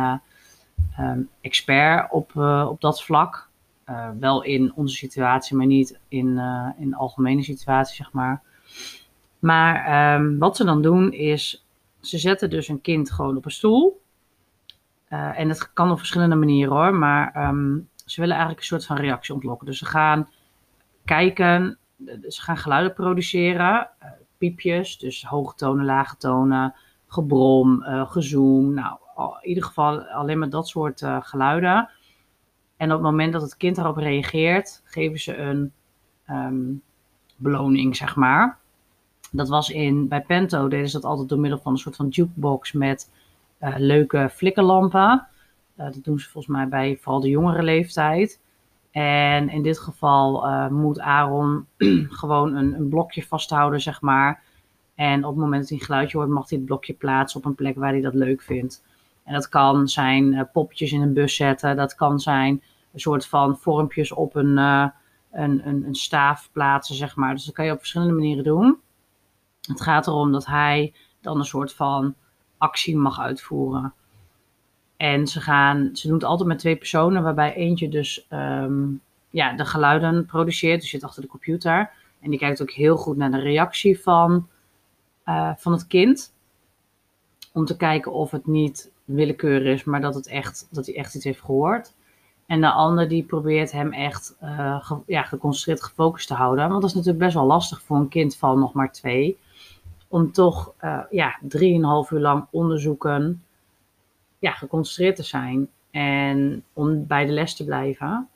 um, 0.99 1.29
expert 1.41 2.11
op, 2.11 2.35
op 2.67 2.81
dat 2.81 3.03
vlak. 3.03 3.47
wel 4.19 4.43
in 4.43 4.71
onze 4.75 4.95
situatie, 4.95 5.57
maar 5.57 5.65
niet 5.65 5.99
in, 6.07 6.27
in 6.77 6.89
de 6.89 6.95
algemene 6.95 7.43
situatie, 7.43 7.95
zeg 7.95 8.11
maar. 8.11 8.41
Maar 9.39 10.15
um, 10.19 10.37
wat 10.39 10.55
ze 10.57 10.63
dan 10.65 10.81
doen 10.81 11.11
is, 11.11 11.67
ze 11.99 12.17
zetten 12.17 12.49
dus 12.49 12.67
een 12.67 12.81
kind 12.81 13.11
gewoon 13.11 13.37
op 13.37 13.45
een 13.45 13.51
stoel. 13.51 14.01
Uh, 15.09 15.39
en 15.39 15.47
dat 15.47 15.73
kan 15.73 15.91
op 15.91 15.97
verschillende 15.97 16.35
manieren 16.35 16.73
hoor, 16.73 16.93
maar 16.93 17.47
um, 17.47 17.89
ze 18.05 18.19
willen 18.19 18.35
eigenlijk 18.35 18.59
een 18.61 18.69
soort 18.69 18.85
van 18.85 18.97
reactie 18.97 19.33
ontlokken. 19.33 19.67
Dus 19.67 19.77
ze 19.77 19.85
gaan 19.85 20.29
kijken, 21.05 21.77
ze 22.27 22.41
gaan 22.41 22.57
geluiden 22.57 22.93
produceren, 22.93 23.89
uh, 24.03 24.09
piepjes, 24.37 24.97
dus 24.97 25.23
hoge 25.23 25.55
tonen, 25.55 25.85
lage 25.85 26.17
tonen, 26.17 26.75
gebrom, 27.07 27.83
uh, 27.83 28.11
gezoom. 28.11 28.73
Nou, 28.73 28.97
in 29.41 29.47
ieder 29.47 29.63
geval 29.63 30.01
alleen 30.01 30.39
maar 30.39 30.49
dat 30.49 30.67
soort 30.67 31.03
geluiden. 31.19 31.89
En 32.77 32.87
op 32.87 32.93
het 32.93 33.01
moment 33.01 33.33
dat 33.33 33.41
het 33.41 33.57
kind 33.57 33.75
daarop 33.75 33.97
reageert, 33.97 34.81
geven 34.85 35.19
ze 35.19 35.37
een 35.37 35.71
um, 36.29 36.81
beloning, 37.35 37.95
zeg 37.95 38.15
maar. 38.15 38.57
Dat 39.31 39.49
was 39.49 39.69
in, 39.69 40.07
bij 40.07 40.21
Pento 40.21 40.67
deden 40.67 40.89
ze 40.89 40.99
dat 40.99 41.09
altijd 41.09 41.29
door 41.29 41.39
middel 41.39 41.59
van 41.59 41.71
een 41.71 41.77
soort 41.77 41.95
van 41.95 42.07
jukebox 42.07 42.71
met 42.71 43.11
uh, 43.61 43.75
leuke 43.77 44.29
flikkerlampen. 44.33 45.27
Uh, 45.77 45.85
dat 45.85 46.03
doen 46.03 46.19
ze 46.19 46.29
volgens 46.29 46.55
mij 46.55 46.67
bij 46.67 46.97
vooral 47.01 47.21
de 47.21 47.29
jongere 47.29 47.63
leeftijd. 47.63 48.39
En 48.91 49.49
in 49.49 49.61
dit 49.61 49.79
geval 49.79 50.45
uh, 50.45 50.67
moet 50.67 50.99
Aaron 50.99 51.65
gewoon 52.21 52.55
een, 52.55 52.73
een, 52.73 52.89
blokje 52.89 53.23
vasthouden, 53.23 53.81
zeg 53.81 54.01
maar. 54.01 54.41
En 54.95 55.23
op 55.25 55.31
het 55.31 55.43
moment 55.43 55.61
dat 55.61 55.69
hij 55.69 55.79
een 55.79 55.85
geluidje 55.85 56.17
hoort, 56.17 56.29
mag 56.29 56.49
hij 56.49 56.57
het 56.57 56.67
blokje 56.67 56.93
plaatsen 56.93 57.39
op 57.39 57.45
een 57.45 57.55
plek 57.55 57.75
waar 57.75 57.91
hij 57.91 58.01
dat 58.01 58.13
leuk 58.13 58.41
vindt. 58.41 58.83
En 59.23 59.33
dat 59.33 59.49
kan 59.49 59.87
zijn 59.87 60.49
poppetjes 60.53 60.91
in 60.91 61.01
een 61.01 61.13
bus 61.13 61.35
zetten. 61.35 61.75
Dat 61.75 61.95
kan 61.95 62.19
zijn 62.19 62.61
een 62.93 62.99
soort 62.99 63.25
van 63.27 63.57
vormpjes 63.57 64.11
op 64.11 64.35
een, 64.35 64.57
een, 64.57 64.91
een, 65.31 65.83
een 65.85 65.95
staaf 65.95 66.49
plaatsen, 66.51 66.95
zeg 66.95 67.15
maar. 67.15 67.33
Dus 67.33 67.45
dat 67.45 67.55
kan 67.55 67.65
je 67.65 67.71
op 67.71 67.79
verschillende 67.79 68.13
manieren 68.13 68.43
doen. 68.43 68.77
Het 69.69 69.81
gaat 69.81 70.07
erom 70.07 70.31
dat 70.31 70.45
hij 70.45 70.93
dan 71.21 71.37
een 71.37 71.45
soort 71.45 71.73
van 71.73 72.15
actie 72.57 72.97
mag 72.97 73.19
uitvoeren. 73.19 73.93
En 74.97 75.27
ze, 75.27 75.41
gaan, 75.41 75.89
ze 75.93 76.07
doen 76.07 76.15
het 76.15 76.25
altijd 76.25 76.47
met 76.47 76.59
twee 76.59 76.75
personen, 76.75 77.23
waarbij 77.23 77.53
eentje 77.53 77.89
dus 77.89 78.27
um, 78.29 79.01
ja, 79.29 79.53
de 79.53 79.65
geluiden 79.65 80.25
produceert, 80.25 80.81
dus 80.81 80.89
zit 80.89 81.03
achter 81.03 81.21
de 81.21 81.27
computer. 81.27 81.91
En 82.19 82.29
die 82.29 82.39
kijkt 82.39 82.61
ook 82.61 82.71
heel 82.71 82.97
goed 82.97 83.17
naar 83.17 83.31
de 83.31 83.39
reactie 83.39 83.99
van, 83.99 84.47
uh, 85.25 85.51
van 85.57 85.71
het 85.71 85.87
kind. 85.87 86.33
Om 87.53 87.65
te 87.65 87.77
kijken 87.77 88.11
of 88.13 88.31
het 88.31 88.47
niet 88.47 88.91
willekeurig 89.05 89.73
is, 89.73 89.83
maar 89.83 90.01
dat, 90.01 90.15
het 90.15 90.27
echt, 90.27 90.67
dat 90.71 90.85
hij 90.85 90.95
echt 90.95 91.15
iets 91.15 91.25
heeft 91.25 91.41
gehoord. 91.41 91.93
En 92.45 92.61
de 92.61 92.71
ander 92.71 93.07
die 93.07 93.23
probeert 93.23 93.71
hem 93.71 93.93
echt 93.93 94.35
ge, 94.79 94.97
ja, 95.05 95.23
geconcentreerd 95.23 95.83
gefocust 95.83 96.27
te 96.27 96.33
houden. 96.33 96.69
Want 96.69 96.81
dat 96.81 96.89
is 96.89 96.95
natuurlijk 96.95 97.23
best 97.23 97.35
wel 97.35 97.45
lastig 97.45 97.81
voor 97.81 97.97
een 97.97 98.07
kind 98.07 98.35
van 98.35 98.59
nog 98.59 98.73
maar 98.73 98.91
twee 98.91 99.37
om 100.09 100.31
toch 100.31 100.73
uh, 100.83 101.01
ja, 101.09 101.39
drieënhalf 101.41 102.11
uur 102.11 102.19
lang 102.19 102.45
onderzoeken, 102.49 103.43
ja, 104.39 104.51
geconcentreerd 104.51 105.15
te 105.15 105.23
zijn 105.23 105.69
en 105.91 106.63
om 106.73 107.07
bij 107.07 107.25
de 107.25 107.31
les 107.31 107.55
te 107.55 107.65
blijven. 107.65 108.27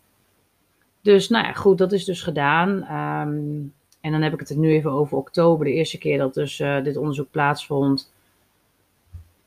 Dus 1.02 1.30
nou 1.30 1.46
ja, 1.46 1.54
goed, 1.54 1.78
dat 1.78 1.92
is 1.92 2.06
dus 2.06 2.22
gedaan. 2.22 2.70
Um, 2.70 3.74
en 4.02 4.12
dan 4.12 4.22
heb 4.22 4.34
ik 4.34 4.40
het 4.40 4.58
nu 4.58 4.72
even 4.72 4.92
over 4.92 5.18
oktober, 5.18 5.66
de 5.66 5.74
eerste 5.74 5.98
keer 5.98 6.18
dat 6.18 6.34
dus 6.34 6.60
uh, 6.60 6.84
dit 6.84 6.98
onderzoek 6.98 7.32
plaatsvond. 7.32 8.14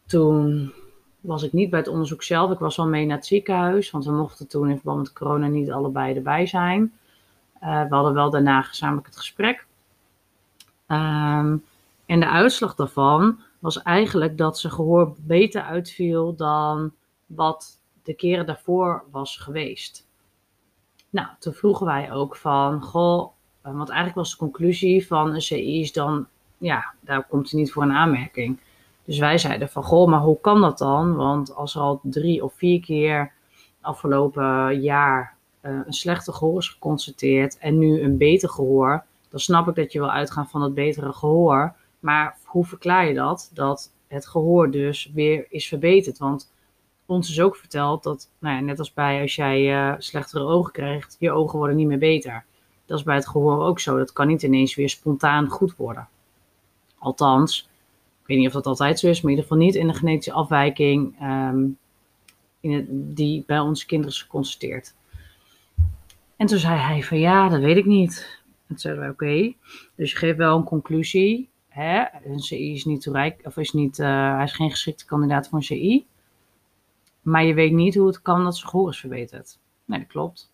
Toen 0.07 0.73
was 1.21 1.43
ik 1.43 1.53
niet 1.53 1.71
bij 1.71 1.79
het 1.79 1.89
onderzoek 1.89 2.23
zelf. 2.23 2.51
Ik 2.51 2.59
was 2.59 2.77
wel 2.77 2.87
mee 2.87 3.07
naar 3.07 3.17
het 3.17 3.27
ziekenhuis, 3.27 3.91
want 3.91 4.05
we 4.05 4.13
mochten 4.13 4.47
toen 4.47 4.69
in 4.69 4.75
verband 4.75 4.99
met 4.99 5.13
corona 5.13 5.47
niet 5.47 5.71
allebei 5.71 6.15
erbij 6.15 6.47
zijn. 6.47 6.93
Uh, 7.63 7.83
we 7.89 7.95
hadden 7.95 8.15
wel 8.15 8.31
daarna 8.31 8.63
gezamenlijk 8.63 9.07
het 9.07 9.17
gesprek. 9.17 9.67
Um, 10.89 11.65
en 12.07 12.21
de 12.21 12.29
uitslag 12.29 12.75
daarvan 12.75 13.41
was 13.59 13.83
eigenlijk 13.83 14.39
dat 14.39 14.59
ze 14.59 14.71
gehoor 14.71 15.15
beter 15.19 15.63
uitviel 15.63 16.35
dan 16.35 16.93
wat 17.27 17.81
de 18.03 18.15
keren 18.15 18.47
daarvoor 18.47 19.05
was 19.11 19.37
geweest. 19.37 20.07
Nou, 21.11 21.29
toen 21.39 21.53
vroegen 21.53 21.87
wij 21.87 22.13
ook 22.13 22.37
van, 22.37 22.83
goh, 22.83 23.33
eh, 23.63 23.77
want 23.77 23.89
eigenlijk 23.89 24.19
was 24.19 24.31
de 24.31 24.37
conclusie 24.37 25.07
van 25.07 25.35
een 25.35 25.41
CI 25.41 25.81
is 25.81 25.93
dan, 25.93 26.27
ja, 26.59 26.95
daar 27.01 27.27
komt 27.27 27.51
hij 27.51 27.61
niet 27.61 27.73
voor 27.73 27.83
een 27.83 27.93
aanmerking. 27.93 28.59
Dus 29.05 29.19
wij 29.19 29.39
zeiden 29.39 29.69
van, 29.69 29.83
goh, 29.83 30.09
maar 30.09 30.21
hoe 30.21 30.41
kan 30.41 30.61
dat 30.61 30.79
dan? 30.79 31.17
Want 31.17 31.55
als 31.55 31.75
er 31.75 31.81
al 31.81 32.01
drie 32.03 32.45
of 32.45 32.55
vier 32.55 32.81
keer 32.81 33.33
afgelopen 33.81 34.81
jaar 34.81 35.37
uh, 35.63 35.81
een 35.87 35.93
slechte 35.93 36.33
gehoor 36.33 36.59
is 36.59 36.69
geconstateerd 36.69 37.59
en 37.59 37.79
nu 37.79 38.01
een 38.01 38.17
beter 38.17 38.49
gehoor, 38.49 39.05
dan 39.31 39.41
snap 39.41 39.69
ik 39.69 39.75
dat 39.75 39.93
je 39.93 39.99
wil 39.99 40.11
uitgaan 40.11 40.49
van 40.49 40.61
dat 40.61 40.75
betere 40.75 41.13
gehoor. 41.13 41.75
Maar 42.01 42.39
hoe 42.45 42.65
verklaar 42.65 43.07
je 43.09 43.15
dat? 43.15 43.51
Dat 43.55 43.93
het 44.07 44.27
gehoor 44.27 44.71
dus 44.71 45.11
weer 45.15 45.47
is 45.49 45.69
verbeterd. 45.69 46.19
Want 46.19 46.53
ons 47.07 47.31
is 47.31 47.41
ook 47.41 47.57
verteld 47.57 48.03
dat, 48.03 48.31
nou 48.39 48.57
ja, 48.57 48.61
net 48.61 48.79
als 48.79 48.93
bij 48.93 49.21
als 49.21 49.35
jij 49.35 49.91
uh, 49.91 49.95
slechtere 49.99 50.45
ogen 50.45 50.73
krijgt, 50.73 51.17
je 51.19 51.33
ogen 51.33 51.59
worden 51.59 51.77
niet 51.77 51.87
meer 51.87 51.99
beter. 51.99 52.45
Dat 52.87 52.99
is 52.99 53.05
bij 53.05 53.15
het 53.15 53.29
gehoor 53.29 53.65
ook 53.65 53.81
zo. 53.81 53.99
Dat 53.99 54.13
kan 54.13 54.27
niet 54.27 54.43
ineens 54.43 54.75
weer 54.75 54.89
spontaan 54.89 55.49
goed 55.49 55.77
worden. 55.77 56.09
Althans, 56.99 57.69
ik 58.21 58.27
weet 58.27 58.39
niet 58.39 58.47
of 58.47 58.53
dat 58.53 58.67
altijd 58.67 58.99
zo 58.99 59.09
is, 59.09 59.21
maar 59.21 59.33
in 59.33 59.37
ieder 59.37 59.51
geval 59.51 59.67
niet 59.67 59.75
in 59.75 59.87
de 59.87 59.95
genetische 59.95 60.33
afwijking 60.33 61.23
um, 61.23 61.79
in 62.61 62.73
het, 62.73 62.87
die 62.89 63.45
bij 63.47 63.59
onze 63.59 63.87
kinderen 63.87 64.15
is 64.15 64.23
geconstateerd. 64.23 64.95
En 66.37 66.47
toen 66.47 66.59
zei 66.59 66.79
hij 66.79 67.03
van 67.03 67.19
ja, 67.19 67.49
dat 67.49 67.61
weet 67.61 67.77
ik 67.77 67.85
niet. 67.85 68.41
En 68.67 68.79
zeiden 68.79 69.03
wij 69.03 69.13
oké, 69.13 69.55
dus 69.95 70.11
je 70.11 70.17
geeft 70.17 70.37
wel 70.37 70.57
een 70.57 70.65
conclusie. 70.65 71.49
Hè? 71.77 72.05
CI 72.37 72.73
is 72.73 72.85
niet 72.85 73.01
toerijk, 73.01 73.41
of 73.45 73.57
is 73.57 73.73
niet, 73.73 73.99
uh, 73.99 74.35
hij 74.35 74.45
is 74.45 74.53
geen 74.53 74.71
geschikte 74.71 75.07
kandidaat 75.07 75.49
voor 75.49 75.59
een 75.59 75.65
CI. 75.65 76.07
Maar 77.23 77.45
je 77.45 77.55
weet 77.55 77.73
niet 77.73 77.95
hoe 77.95 78.07
het 78.07 78.23
kan 78.23 78.45
dat 78.45 78.57
zijn 78.57 78.71
gehoor 78.71 78.91
is 78.91 79.01
verbeterd. 79.01 79.59
Nee, 79.85 79.99
dat 79.99 80.09
klopt. 80.09 80.53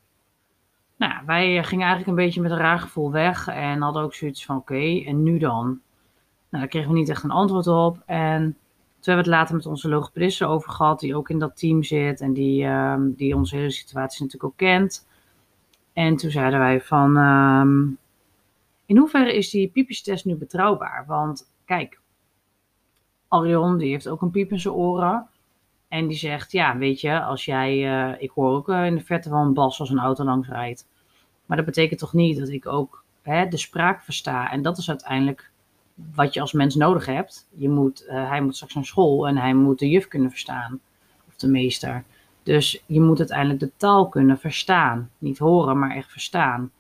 Nou, 0.97 1.13
wij 1.27 1.65
gingen 1.65 1.87
eigenlijk 1.87 2.07
een 2.07 2.25
beetje 2.25 2.41
met 2.41 2.51
een 2.51 2.57
raar 2.57 2.79
gevoel 2.79 3.11
weg 3.11 3.49
en 3.49 3.81
hadden 3.81 4.03
ook 4.03 4.15
zoiets 4.15 4.45
van 4.45 4.57
oké, 4.57 5.03
en 5.05 5.23
nu 5.23 5.39
dan? 5.39 5.65
Nou, 6.49 6.63
daar 6.63 6.69
kregen 6.69 6.91
we 6.91 6.99
niet 6.99 7.09
echt 7.09 7.23
een 7.23 7.31
antwoord 7.31 7.67
op. 7.67 8.03
En 8.07 8.43
toen 8.43 9.15
hebben 9.15 9.25
we 9.25 9.31
het 9.31 9.41
later 9.41 9.55
met 9.55 9.67
onze 9.67 9.89
logopediste 9.89 10.47
over 10.47 10.71
gehad, 10.71 11.01
die 11.01 11.17
ook 11.17 11.31
in 11.31 11.39
dat 11.39 11.57
team 11.57 11.83
zit 11.83 12.21
en 12.21 12.33
die, 12.33 12.65
um, 12.65 13.15
die 13.15 13.37
onze 13.37 13.57
hele 13.57 13.71
situatie 13.71 14.23
natuurlijk 14.25 14.53
ook 14.53 14.59
kent. 14.59 15.07
En 15.93 16.17
toen 16.17 16.31
zeiden 16.31 16.59
wij 16.59 16.81
van, 16.81 17.17
um, 17.17 17.99
in 18.93 18.99
hoeverre 18.99 19.35
is 19.35 19.51
die 19.51 19.69
piepjestest 19.69 20.25
nu 20.25 20.35
betrouwbaar? 20.35 21.05
Want 21.07 21.53
kijk, 21.65 22.01
Arion 23.29 23.79
die 23.79 23.91
heeft 23.91 24.09
ook 24.09 24.23
een 24.23 24.31
piep 24.31 24.51
in 24.51 24.61
zijn 24.61 24.75
oren. 24.75 25.27
En 25.89 26.07
die 26.07 26.17
zegt, 26.17 26.53
ja, 26.53 26.77
weet 26.77 27.01
je, 27.01 27.23
als 27.23 27.45
jij, 27.45 27.77
uh, 27.77 28.23
ik 28.23 28.31
hoor 28.31 28.51
ook 28.51 28.69
uh, 28.69 28.87
in 28.87 28.95
de 28.95 29.05
verte 29.05 29.31
wel 29.31 29.41
een 29.41 29.55
bas 29.55 29.81
als 29.81 29.91
een 29.91 29.99
auto 29.99 30.25
langs 30.25 30.49
rijdt. 30.49 30.89
Maar 31.47 31.57
dat 31.57 31.67
betekent 31.67 32.01
toch 32.01 32.13
niet 32.13 32.39
dat 32.39 32.49
ik 32.49 32.67
ook 32.67 33.05
hè, 33.23 33.49
de 33.49 33.57
spraak 33.57 34.03
versta. 34.03 34.51
En 34.51 34.63
dat 34.63 34.79
is 34.79 34.89
uiteindelijk 34.89 35.51
wat 36.15 36.35
je 36.35 36.41
als 36.41 36.53
mens 36.53 36.75
nodig 36.75 37.07
hebt. 37.07 37.49
Je 37.51 37.69
moet, 37.69 38.05
uh, 38.09 38.29
hij 38.29 38.41
moet 38.41 38.55
straks 38.55 38.75
naar 38.75 38.85
school 38.85 39.29
en 39.29 39.37
hij 39.37 39.55
moet 39.55 39.79
de 39.79 39.89
juf 39.89 40.09
kunnen 40.09 40.31
verstaan. 40.31 40.81
Of 41.29 41.37
de 41.37 41.49
meester. 41.49 42.05
Dus 42.43 42.83
je 42.87 43.01
moet 43.01 43.19
uiteindelijk 43.19 43.61
de 43.61 43.73
taal 43.77 44.09
kunnen 44.09 44.39
verstaan. 44.39 45.11
Niet 45.19 45.39
horen, 45.39 45.79
maar 45.79 45.97
echt 45.97 46.11
verstaan. 46.11 46.71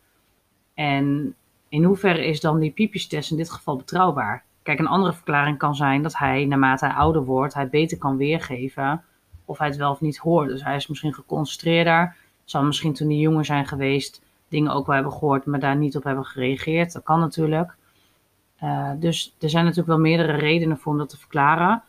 En 0.74 1.34
in 1.72 1.84
hoeverre 1.84 2.26
is 2.26 2.40
dan 2.40 2.58
die 2.58 2.70
piepjestest 2.70 3.30
in 3.30 3.36
dit 3.36 3.50
geval 3.50 3.76
betrouwbaar? 3.76 4.44
Kijk, 4.62 4.78
een 4.78 4.86
andere 4.86 5.12
verklaring 5.12 5.58
kan 5.58 5.74
zijn 5.74 6.02
dat 6.02 6.16
hij, 6.16 6.44
naarmate 6.44 6.84
hij 6.86 6.94
ouder 6.94 7.24
wordt, 7.24 7.54
hij 7.54 7.68
beter 7.68 7.98
kan 7.98 8.16
weergeven 8.16 9.04
of 9.44 9.58
hij 9.58 9.66
het 9.66 9.76
wel 9.76 9.90
of 9.90 10.00
niet 10.00 10.16
hoort. 10.16 10.48
Dus 10.48 10.64
hij 10.64 10.76
is 10.76 10.86
misschien 10.86 11.14
geconcentreerder. 11.14 12.16
Zal 12.44 12.64
misschien 12.64 12.92
toen 12.92 13.08
hij 13.08 13.16
jonger 13.16 13.44
zijn 13.44 13.66
geweest 13.66 14.22
dingen 14.48 14.72
ook 14.72 14.86
wel 14.86 14.94
hebben 14.94 15.12
gehoord, 15.12 15.44
maar 15.44 15.60
daar 15.60 15.76
niet 15.76 15.96
op 15.96 16.04
hebben 16.04 16.24
gereageerd. 16.24 16.92
Dat 16.92 17.02
kan 17.02 17.20
natuurlijk. 17.20 17.76
Uh, 18.62 18.90
dus 18.98 19.36
er 19.40 19.50
zijn 19.50 19.64
natuurlijk 19.64 19.90
wel 19.90 20.00
meerdere 20.00 20.32
redenen 20.32 20.78
voor 20.78 20.92
om 20.92 20.98
dat 20.98 21.08
te 21.08 21.18
verklaren. 21.18 21.82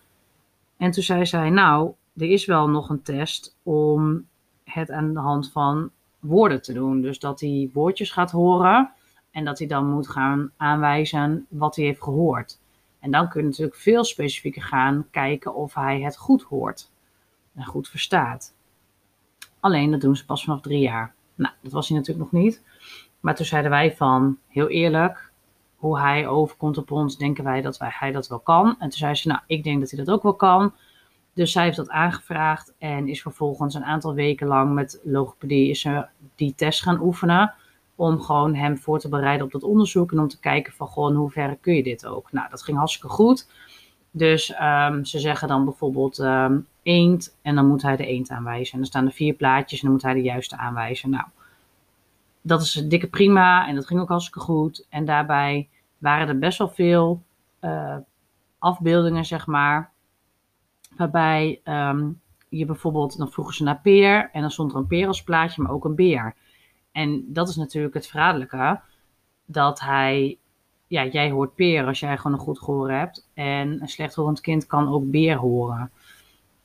En 0.77 0.91
toen 0.91 1.03
zei 1.03 1.25
zij, 1.25 1.49
nou, 1.49 1.91
er 2.17 2.29
is 2.29 2.45
wel 2.45 2.69
nog 2.69 2.89
een 2.89 3.01
test 3.01 3.57
om 3.63 4.25
het 4.63 4.91
aan 4.91 5.13
de 5.13 5.19
hand 5.19 5.51
van 5.51 5.89
woorden 6.19 6.61
te 6.61 6.73
doen. 6.73 7.01
Dus 7.01 7.19
dat 7.19 7.39
hij 7.39 7.69
woordjes 7.73 8.11
gaat 8.11 8.31
horen 8.31 8.91
en 9.33 9.45
dat 9.45 9.59
hij 9.59 9.67
dan 9.67 9.89
moet 9.89 10.09
gaan 10.09 10.51
aanwijzen 10.57 11.45
wat 11.49 11.75
hij 11.75 11.85
heeft 11.85 12.03
gehoord. 12.03 12.59
En 12.99 13.11
dan 13.11 13.29
kun 13.29 13.41
je 13.41 13.47
natuurlijk 13.47 13.77
veel 13.77 14.03
specifieker 14.03 14.61
gaan 14.61 15.07
kijken 15.11 15.55
of 15.55 15.73
hij 15.73 16.01
het 16.01 16.17
goed 16.17 16.43
hoort 16.43 16.91
en 17.55 17.65
goed 17.65 17.89
verstaat. 17.89 18.55
Alleen 19.59 19.91
dat 19.91 20.01
doen 20.01 20.15
ze 20.15 20.25
pas 20.25 20.43
vanaf 20.43 20.61
drie 20.61 20.79
jaar. 20.79 21.13
Nou, 21.35 21.53
dat 21.61 21.71
was 21.71 21.87
hij 21.89 21.97
natuurlijk 21.97 22.31
nog 22.31 22.41
niet. 22.43 22.63
Maar 23.19 23.35
toen 23.35 23.45
zeiden 23.45 23.71
wij 23.71 23.95
van, 23.95 24.37
heel 24.47 24.69
eerlijk, 24.69 25.31
hoe 25.75 25.99
hij 25.99 26.27
overkomt 26.27 26.77
op 26.77 26.91
ons, 26.91 27.17
denken 27.17 27.43
wij 27.43 27.61
dat 27.61 27.77
wij, 27.77 27.91
hij 27.93 28.11
dat 28.11 28.27
wel 28.27 28.39
kan. 28.39 28.67
En 28.67 28.89
toen 28.89 28.91
zei 28.91 29.15
ze, 29.15 29.27
nou, 29.27 29.39
ik 29.47 29.63
denk 29.63 29.79
dat 29.79 29.89
hij 29.91 30.03
dat 30.03 30.15
ook 30.15 30.23
wel 30.23 30.35
kan. 30.35 30.73
Dus 31.33 31.51
zij 31.51 31.63
heeft 31.63 31.77
dat 31.77 31.89
aangevraagd 31.89 32.73
en 32.77 33.07
is 33.07 33.21
vervolgens 33.21 33.75
een 33.75 33.85
aantal 33.85 34.13
weken 34.13 34.47
lang 34.47 34.73
met 34.73 34.99
logopedie 35.03 35.69
is 35.69 35.87
die 36.35 36.55
test 36.55 36.81
gaan 36.81 37.01
oefenen. 37.01 37.53
Om 37.95 38.21
gewoon 38.21 38.55
hem 38.55 38.77
voor 38.77 38.99
te 38.99 39.09
bereiden 39.09 39.45
op 39.45 39.51
dat 39.51 39.63
onderzoek 39.63 40.11
en 40.11 40.19
om 40.19 40.27
te 40.27 40.39
kijken 40.39 40.73
van 40.73 40.87
gewoon 40.87 41.15
hoe 41.15 41.31
ver 41.31 41.57
kun 41.61 41.75
je 41.75 41.83
dit 41.83 42.05
ook. 42.05 42.31
Nou, 42.31 42.49
dat 42.49 42.63
ging 42.63 42.77
hartstikke 42.77 43.09
goed. 43.09 43.47
Dus 44.11 44.55
um, 44.61 45.05
ze 45.05 45.19
zeggen 45.19 45.47
dan 45.47 45.63
bijvoorbeeld 45.65 46.17
um, 46.17 46.67
eend 46.83 47.37
en 47.41 47.55
dan 47.55 47.67
moet 47.67 47.81
hij 47.81 47.95
de 47.95 48.05
eend 48.05 48.29
aanwijzen. 48.29 48.73
En 48.73 48.79
dan 48.79 48.87
staan 48.87 49.05
er 49.05 49.11
vier 49.11 49.33
plaatjes 49.33 49.79
en 49.79 49.85
dan 49.85 49.95
moet 49.95 50.03
hij 50.03 50.13
de 50.13 50.21
juiste 50.21 50.57
aanwijzen. 50.57 51.09
Nou, 51.09 51.25
dat 52.41 52.61
is 52.61 52.75
een 52.75 52.89
dikke 52.89 53.07
prima 53.07 53.67
en 53.67 53.75
dat 53.75 53.87
ging 53.87 53.99
ook 53.99 54.09
hartstikke 54.09 54.39
goed. 54.39 54.85
En 54.89 55.05
daarbij 55.05 55.69
waren 55.97 56.27
er 56.27 56.39
best 56.39 56.57
wel 56.57 56.69
veel 56.69 57.21
uh, 57.61 57.95
afbeeldingen, 58.59 59.25
zeg 59.25 59.47
maar, 59.47 59.91
waarbij 60.97 61.61
um, 61.63 62.21
je 62.49 62.65
bijvoorbeeld, 62.65 63.17
dan 63.17 63.31
vroegen 63.31 63.55
ze 63.55 63.63
naar 63.63 63.79
peer 63.81 64.29
en 64.31 64.41
dan 64.41 64.51
stond 64.51 64.71
er 64.71 64.77
een 64.77 64.87
peer 64.87 65.07
als 65.07 65.23
plaatje, 65.23 65.61
maar 65.61 65.71
ook 65.71 65.85
een 65.85 65.95
beer. 65.95 66.35
En 66.93 67.25
dat 67.27 67.49
is 67.49 67.55
natuurlijk 67.55 67.93
het 67.93 68.07
verraderlijke, 68.07 68.79
dat 69.45 69.79
hij, 69.79 70.37
ja, 70.87 71.05
jij 71.05 71.31
hoort 71.31 71.55
peer 71.55 71.85
als 71.85 71.99
jij 71.99 72.17
gewoon 72.17 72.37
een 72.37 72.43
goed 72.43 72.59
gehoor 72.59 72.91
hebt. 72.91 73.27
En 73.33 73.81
een 73.81 73.89
slechthorend 73.89 74.41
kind 74.41 74.67
kan 74.67 74.93
ook 74.93 75.11
beer 75.11 75.37
horen. 75.37 75.91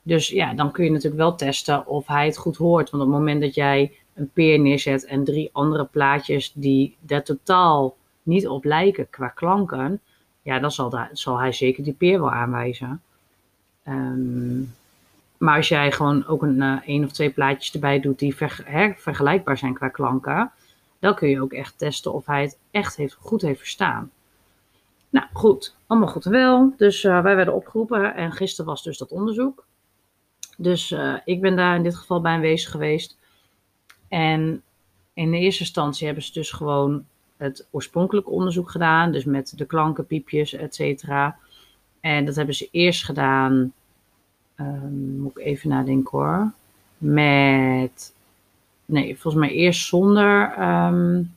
Dus 0.01 0.27
ja, 0.27 0.53
dan 0.53 0.71
kun 0.71 0.83
je 0.83 0.91
natuurlijk 0.91 1.21
wel 1.21 1.35
testen 1.35 1.87
of 1.87 2.07
hij 2.07 2.25
het 2.25 2.37
goed 2.37 2.57
hoort. 2.57 2.89
Want 2.89 3.03
op 3.03 3.09
het 3.09 3.17
moment 3.17 3.41
dat 3.41 3.55
jij 3.55 3.97
een 4.13 4.29
peer 4.33 4.59
neerzet 4.59 5.05
en 5.05 5.23
drie 5.23 5.49
andere 5.53 5.85
plaatjes 5.85 6.53
die 6.53 6.97
daar 6.99 7.23
totaal 7.23 7.95
niet 8.23 8.47
op 8.47 8.63
lijken 8.63 9.09
qua 9.09 9.27
klanken, 9.27 10.01
ja, 10.41 10.59
dan 10.59 10.71
zal, 10.71 10.89
daar, 10.89 11.09
zal 11.13 11.39
hij 11.39 11.51
zeker 11.51 11.83
die 11.83 11.93
peer 11.93 12.19
wel 12.19 12.31
aanwijzen. 12.31 13.01
Um, 13.87 14.73
maar 15.39 15.55
als 15.55 15.67
jij 15.67 15.91
gewoon 15.91 16.27
ook 16.27 16.41
een 16.41 16.61
uh, 16.61 16.77
één 16.85 17.03
of 17.03 17.11
twee 17.11 17.29
plaatjes 17.29 17.73
erbij 17.73 17.99
doet 17.99 18.19
die 18.19 18.35
vergelijkbaar 18.95 19.57
zijn 19.57 19.73
qua 19.73 19.89
klanken, 19.89 20.51
dan 20.99 21.15
kun 21.15 21.29
je 21.29 21.41
ook 21.41 21.53
echt 21.53 21.77
testen 21.77 22.13
of 22.13 22.25
hij 22.25 22.41
het 22.41 22.57
echt 22.71 22.95
heeft, 22.95 23.17
goed 23.19 23.41
heeft 23.41 23.59
verstaan. 23.59 24.11
Nou 25.09 25.27
goed, 25.33 25.75
allemaal 25.87 26.07
goed 26.07 26.25
en 26.25 26.31
wel. 26.31 26.73
Dus 26.77 27.03
uh, 27.03 27.21
wij 27.21 27.35
werden 27.35 27.53
opgeroepen 27.53 28.15
en 28.15 28.31
gisteren 28.31 28.65
was 28.65 28.83
dus 28.83 28.97
dat 28.97 29.11
onderzoek. 29.11 29.65
Dus 30.57 30.91
uh, 30.91 31.15
ik 31.25 31.41
ben 31.41 31.55
daar 31.55 31.75
in 31.75 31.83
dit 31.83 31.95
geval 31.95 32.21
bij 32.21 32.33
aanwezig 32.33 32.71
geweest. 32.71 33.17
En 34.07 34.63
in 35.13 35.31
de 35.31 35.37
eerste 35.37 35.63
instantie 35.63 36.05
hebben 36.05 36.23
ze 36.23 36.33
dus 36.33 36.51
gewoon 36.51 37.05
het 37.37 37.67
oorspronkelijke 37.71 38.29
onderzoek 38.29 38.69
gedaan. 38.71 39.11
Dus 39.11 39.25
met 39.25 39.53
de 39.55 39.65
klanken, 39.65 40.05
piepjes, 40.05 40.53
et 40.53 40.75
cetera. 40.75 41.37
En 41.99 42.25
dat 42.25 42.35
hebben 42.35 42.55
ze 42.55 42.67
eerst 42.71 43.05
gedaan 43.05 43.73
Um, 44.59 45.19
moet 45.19 45.37
ik 45.37 45.45
even 45.45 45.69
nadenken 45.69 46.17
hoor. 46.17 46.51
Met. 46.97 48.13
Nee, 48.85 49.19
volgens 49.19 49.43
mij 49.43 49.53
eerst 49.53 49.87
zonder 49.87 50.61
um, 50.61 51.35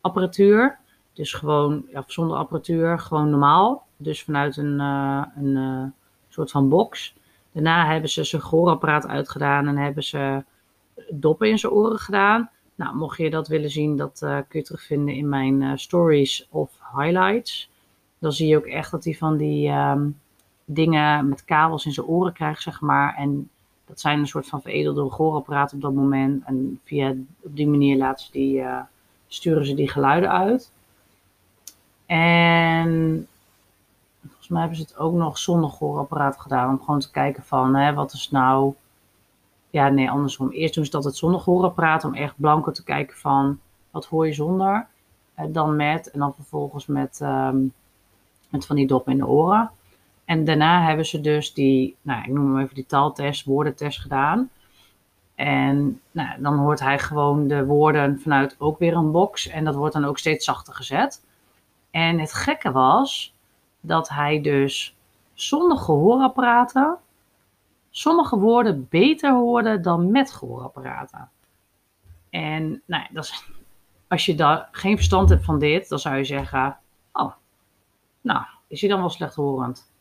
apparatuur. 0.00 0.78
Dus 1.12 1.32
gewoon, 1.32 1.84
ja, 1.92 2.04
zonder 2.06 2.36
apparatuur, 2.36 2.98
gewoon 2.98 3.30
normaal. 3.30 3.86
Dus 3.96 4.22
vanuit 4.22 4.56
een, 4.56 4.80
uh, 4.80 5.24
een 5.36 5.56
uh, 5.56 5.84
soort 6.28 6.50
van 6.50 6.68
box. 6.68 7.14
Daarna 7.52 7.86
hebben 7.86 8.10
ze 8.10 8.24
zijn 8.24 8.42
gehoorapparaat 8.42 9.06
uitgedaan 9.06 9.68
en 9.68 9.76
hebben 9.76 10.02
ze 10.02 10.44
doppen 11.10 11.48
in 11.48 11.58
zijn 11.58 11.72
oren 11.72 11.98
gedaan. 11.98 12.50
Nou, 12.74 12.96
mocht 12.96 13.18
je 13.18 13.30
dat 13.30 13.48
willen 13.48 13.70
zien, 13.70 13.96
dat 13.96 14.20
uh, 14.24 14.38
kun 14.48 14.60
je 14.60 14.64
terugvinden 14.64 15.14
in 15.14 15.28
mijn 15.28 15.78
stories 15.78 16.46
of 16.50 16.70
highlights. 16.96 17.70
Dan 18.18 18.32
zie 18.32 18.48
je 18.48 18.56
ook 18.56 18.66
echt 18.66 18.90
dat 18.90 19.04
hij 19.04 19.14
van 19.14 19.36
die 19.36 19.70
um, 19.70 20.18
dingen 20.64 21.28
met 21.28 21.44
kabels 21.44 21.86
in 21.86 21.92
zijn 21.92 22.06
oren 22.06 22.32
krijgt, 22.32 22.62
zeg 22.62 22.80
maar. 22.80 23.14
En 23.14 23.50
dat 23.84 24.00
zijn 24.00 24.18
een 24.18 24.26
soort 24.26 24.46
van 24.46 24.62
veredelde 24.62 25.10
gehoorapparaten 25.10 25.76
op 25.76 25.82
dat 25.82 25.92
moment. 25.92 26.44
En 26.44 26.80
via, 26.84 27.14
op 27.40 27.56
die 27.56 27.68
manier 27.68 27.96
laten 27.96 28.24
ze 28.24 28.32
die, 28.32 28.58
uh, 28.58 28.80
sturen 29.26 29.66
ze 29.66 29.74
die 29.74 29.88
geluiden 29.88 30.30
uit. 30.30 30.72
En 32.06 33.26
volgens 34.26 34.48
mij 34.48 34.60
hebben 34.60 34.78
ze 34.78 34.84
het 34.84 34.96
ook 34.96 35.14
nog 35.14 35.38
zonder 35.38 35.70
gehoorapparaat 35.70 36.40
gedaan. 36.40 36.68
Om 36.68 36.80
gewoon 36.84 37.00
te 37.00 37.10
kijken 37.10 37.42
van, 37.42 37.74
hè, 37.74 37.94
wat 37.94 38.12
is 38.12 38.30
nou... 38.30 38.74
Ja, 39.70 39.88
nee, 39.88 40.10
andersom. 40.10 40.50
Eerst 40.50 40.74
doen 40.74 40.84
ze 40.84 40.90
dat 40.90 41.04
het 41.04 41.16
zonder 41.16 41.40
gehoorapparaat. 41.40 42.04
Om 42.04 42.14
echt 42.14 42.34
blanco 42.36 42.70
te 42.70 42.84
kijken 42.84 43.16
van, 43.16 43.58
wat 43.90 44.06
hoor 44.06 44.26
je 44.26 44.32
zonder? 44.32 44.86
Dan 45.48 45.76
met. 45.76 46.10
En 46.10 46.18
dan 46.18 46.34
vervolgens 46.34 46.86
met, 46.86 47.20
um, 47.22 47.72
met 48.48 48.66
van 48.66 48.76
die 48.76 48.86
dop 48.86 49.08
in 49.08 49.16
de 49.16 49.26
oren. 49.26 49.70
En 50.24 50.44
daarna 50.44 50.84
hebben 50.84 51.06
ze 51.06 51.20
dus 51.20 51.54
die, 51.54 51.96
nou, 52.02 52.22
ik 52.22 52.28
noem 52.28 52.54
hem 52.54 52.62
even 52.62 52.74
die 52.74 52.86
taaltest, 52.86 53.44
woordentest 53.44 54.00
gedaan. 54.00 54.50
En 55.34 56.00
nou, 56.10 56.42
dan 56.42 56.58
hoort 56.58 56.80
hij 56.80 56.98
gewoon 56.98 57.48
de 57.48 57.64
woorden 57.64 58.20
vanuit 58.20 58.56
ook 58.58 58.78
weer 58.78 58.94
een 58.94 59.10
box. 59.10 59.48
En 59.48 59.64
dat 59.64 59.74
wordt 59.74 59.94
dan 59.94 60.04
ook 60.04 60.18
steeds 60.18 60.44
zachter 60.44 60.74
gezet. 60.74 61.24
En 61.90 62.18
het 62.18 62.32
gekke 62.32 62.72
was 62.72 63.34
dat 63.80 64.08
hij 64.08 64.40
dus 64.40 64.96
zonder 65.34 65.78
gehoorapparaten 65.78 66.98
sommige 67.90 68.38
woorden 68.38 68.86
beter 68.90 69.32
hoorden 69.32 69.82
dan 69.82 70.10
met 70.10 70.32
gehoorapparaten. 70.32 71.30
En 72.30 72.82
nou 72.86 73.06
dat 73.10 73.24
is, 73.24 73.48
als 74.08 74.26
je 74.26 74.34
daar 74.34 74.68
geen 74.72 74.96
verstand 74.96 75.28
hebt 75.28 75.44
van 75.44 75.58
dit, 75.58 75.88
dan 75.88 75.98
zou 75.98 76.16
je 76.16 76.24
zeggen: 76.24 76.76
Oh, 77.12 77.32
nou, 78.20 78.44
is 78.66 78.80
hij 78.80 78.90
dan 78.90 79.00
wel 79.00 79.10
slechthorend? 79.10 79.91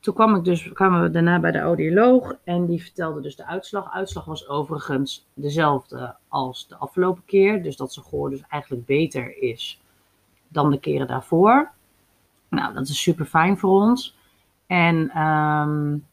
Toen 0.00 0.14
kwam 0.14 0.34
ik 0.34 0.44
dus, 0.44 0.72
kwamen 0.72 1.02
we 1.02 1.10
daarna 1.10 1.40
bij 1.40 1.50
de 1.50 1.58
audioloog 1.58 2.34
en 2.44 2.66
die 2.66 2.82
vertelde 2.82 3.20
dus 3.20 3.36
de 3.36 3.46
uitslag. 3.46 3.92
Uitslag 3.92 4.24
was 4.24 4.48
overigens 4.48 5.26
dezelfde 5.34 6.16
als 6.28 6.68
de 6.68 6.76
afgelopen 6.76 7.24
keer. 7.24 7.62
Dus 7.62 7.76
dat 7.76 7.92
zijn 7.92 8.06
gehoor 8.06 8.30
dus 8.30 8.42
eigenlijk 8.48 8.86
beter 8.86 9.42
is 9.42 9.80
dan 10.48 10.70
de 10.70 10.80
keren 10.80 11.06
daarvoor. 11.06 11.70
Nou, 12.48 12.74
dat 12.74 12.88
is 12.88 13.02
super 13.02 13.24
fijn 13.24 13.58
voor 13.58 13.70
ons. 13.70 14.16
En 14.66 15.20
um, 15.22 16.06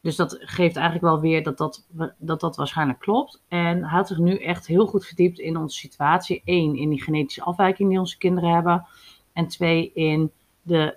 dus 0.00 0.16
dat 0.16 0.38
geeft 0.40 0.76
eigenlijk 0.76 1.04
wel 1.06 1.20
weer 1.20 1.42
dat 1.42 1.58
dat, 1.58 1.86
dat 2.18 2.40
dat 2.40 2.56
waarschijnlijk 2.56 2.98
klopt. 2.98 3.42
En 3.48 3.78
hij 3.78 3.98
had 3.98 4.08
zich 4.08 4.18
nu 4.18 4.36
echt 4.36 4.66
heel 4.66 4.86
goed 4.86 5.06
verdiept 5.06 5.38
in 5.38 5.56
onze 5.56 5.78
situatie. 5.78 6.42
Eén, 6.44 6.76
in 6.76 6.88
die 6.88 7.02
genetische 7.02 7.42
afwijking 7.42 7.88
die 7.88 7.98
onze 7.98 8.18
kinderen 8.18 8.50
hebben. 8.50 8.86
En 9.32 9.48
twee, 9.48 9.92
in 9.94 10.32
de, 10.68 10.96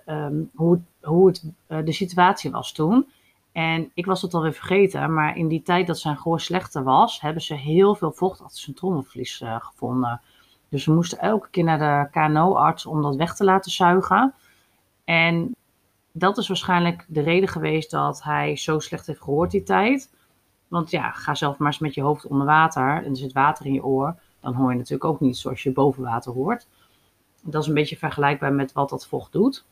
hoe, 0.54 0.80
hoe 1.02 1.26
het, 1.26 1.44
uh, 1.68 1.78
de 1.84 1.92
situatie 1.92 2.50
was 2.50 2.72
toen. 2.72 3.06
En 3.52 3.90
ik 3.94 4.06
was 4.06 4.22
het 4.22 4.34
alweer 4.34 4.52
vergeten, 4.52 5.14
maar 5.14 5.36
in 5.36 5.48
die 5.48 5.62
tijd 5.62 5.86
dat 5.86 5.98
zijn 5.98 6.16
gehoor 6.16 6.40
slechter 6.40 6.82
was, 6.82 7.20
hebben 7.20 7.42
ze 7.42 7.54
heel 7.54 7.94
veel 7.94 8.12
vocht 8.12 8.40
achter 8.40 8.60
zijn 8.60 8.76
trommelvlies 8.76 9.40
uh, 9.40 9.56
gevonden. 9.60 10.20
Dus 10.68 10.86
we 10.86 10.92
moesten 10.92 11.18
elke 11.18 11.48
keer 11.50 11.64
naar 11.64 11.78
de 11.78 12.10
KNO-arts 12.10 12.86
om 12.86 13.02
dat 13.02 13.16
weg 13.16 13.34
te 13.34 13.44
laten 13.44 13.70
zuigen. 13.70 14.34
En 15.04 15.54
dat 16.12 16.38
is 16.38 16.48
waarschijnlijk 16.48 17.04
de 17.08 17.20
reden 17.20 17.48
geweest 17.48 17.90
dat 17.90 18.22
hij 18.22 18.56
zo 18.56 18.78
slecht 18.78 19.06
heeft 19.06 19.22
gehoord 19.22 19.50
die 19.50 19.62
tijd. 19.62 20.10
Want 20.68 20.90
ja, 20.90 21.10
ga 21.10 21.34
zelf 21.34 21.58
maar 21.58 21.68
eens 21.68 21.78
met 21.78 21.94
je 21.94 22.02
hoofd 22.02 22.26
onder 22.26 22.46
water 22.46 23.04
en 23.04 23.10
er 23.10 23.16
zit 23.16 23.32
water 23.32 23.66
in 23.66 23.72
je 23.72 23.84
oor. 23.84 24.14
Dan 24.40 24.54
hoor 24.54 24.70
je 24.70 24.76
natuurlijk 24.76 25.04
ook 25.04 25.20
niet 25.20 25.36
zoals 25.36 25.62
je 25.62 25.72
boven 25.72 26.02
water 26.02 26.32
hoort. 26.32 26.66
Dat 27.42 27.62
is 27.62 27.68
een 27.68 27.74
beetje 27.74 27.96
vergelijkbaar 27.96 28.52
met 28.52 28.72
wat 28.72 28.88
dat 28.88 29.06
vocht 29.06 29.32
doet. 29.32 29.64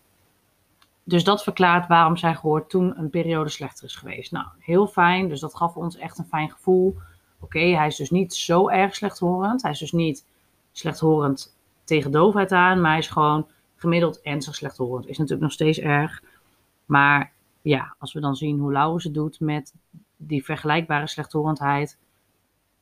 Dus 1.04 1.24
dat 1.24 1.42
verklaart 1.42 1.86
waarom 1.86 2.16
zijn 2.16 2.36
gehoor 2.36 2.66
toen 2.66 2.98
een 2.98 3.10
periode 3.10 3.50
slechter 3.50 3.84
is 3.84 3.96
geweest. 3.96 4.32
Nou, 4.32 4.46
heel 4.58 4.86
fijn. 4.86 5.28
Dus 5.28 5.40
dat 5.40 5.56
gaf 5.56 5.76
ons 5.76 5.96
echt 5.96 6.18
een 6.18 6.24
fijn 6.24 6.50
gevoel. 6.50 6.96
Oké, 7.40 7.58
hij 7.58 7.86
is 7.86 7.96
dus 7.96 8.10
niet 8.10 8.34
zo 8.34 8.68
erg 8.68 8.94
slechthorend. 8.94 9.62
Hij 9.62 9.70
is 9.70 9.78
dus 9.78 9.92
niet 9.92 10.26
slechthorend 10.72 11.56
tegen 11.84 12.10
doofheid 12.10 12.52
aan, 12.52 12.80
maar 12.80 12.90
hij 12.90 13.00
is 13.00 13.08
gewoon 13.08 13.46
gemiddeld 13.76 14.20
ernstig 14.20 14.54
slechthorend. 14.54 15.06
Is 15.06 15.18
natuurlijk 15.18 15.42
nog 15.42 15.52
steeds 15.52 15.78
erg. 15.78 16.22
Maar 16.86 17.32
ja, 17.62 17.94
als 17.98 18.12
we 18.12 18.20
dan 18.20 18.36
zien 18.36 18.58
hoe 18.58 18.72
Laurens 18.72 19.04
het 19.04 19.14
doet 19.14 19.40
met 19.40 19.74
die 20.16 20.44
vergelijkbare 20.44 21.06
slechthorendheid, 21.06 21.98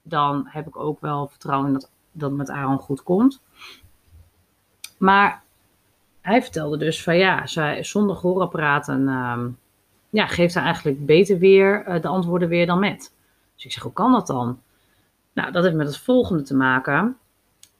dan 0.02 0.46
heb 0.48 0.66
ik 0.66 0.76
ook 0.76 1.00
wel 1.00 1.28
vertrouwen 1.28 1.72
dat 1.72 1.90
dat 2.12 2.32
met 2.32 2.50
Aaron 2.50 2.78
goed 2.78 3.02
komt. 3.02 3.42
Maar 4.98 5.42
hij 6.20 6.42
vertelde 6.42 6.76
dus 6.76 7.02
van 7.02 7.16
ja, 7.16 7.46
zij, 7.46 7.84
zonder 7.84 8.16
gehoorapparaten 8.16 9.00
uh, 9.00 9.44
ja, 10.10 10.26
geeft 10.26 10.54
hij 10.54 10.62
eigenlijk 10.62 11.06
beter 11.06 11.38
weer 11.38 11.88
uh, 11.88 12.02
de 12.02 12.08
antwoorden 12.08 12.48
weer 12.48 12.66
dan 12.66 12.78
met. 12.78 13.12
Dus 13.54 13.64
ik 13.64 13.72
zeg, 13.72 13.82
hoe 13.82 13.92
kan 13.92 14.12
dat 14.12 14.26
dan? 14.26 14.60
Nou, 15.32 15.52
dat 15.52 15.64
heeft 15.64 15.76
met 15.76 15.86
het 15.86 15.98
volgende 15.98 16.42
te 16.42 16.56
maken. 16.56 17.16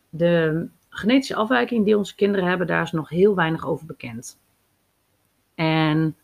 De 0.08 0.66
genetische 0.88 1.34
afwijking 1.34 1.84
die 1.84 1.96
onze 1.96 2.14
kinderen 2.14 2.48
hebben, 2.48 2.66
daar 2.66 2.82
is 2.82 2.92
nog 2.92 3.08
heel 3.08 3.34
weinig 3.34 3.66
over 3.66 3.86
bekend. 3.86 4.38
En 5.54 6.16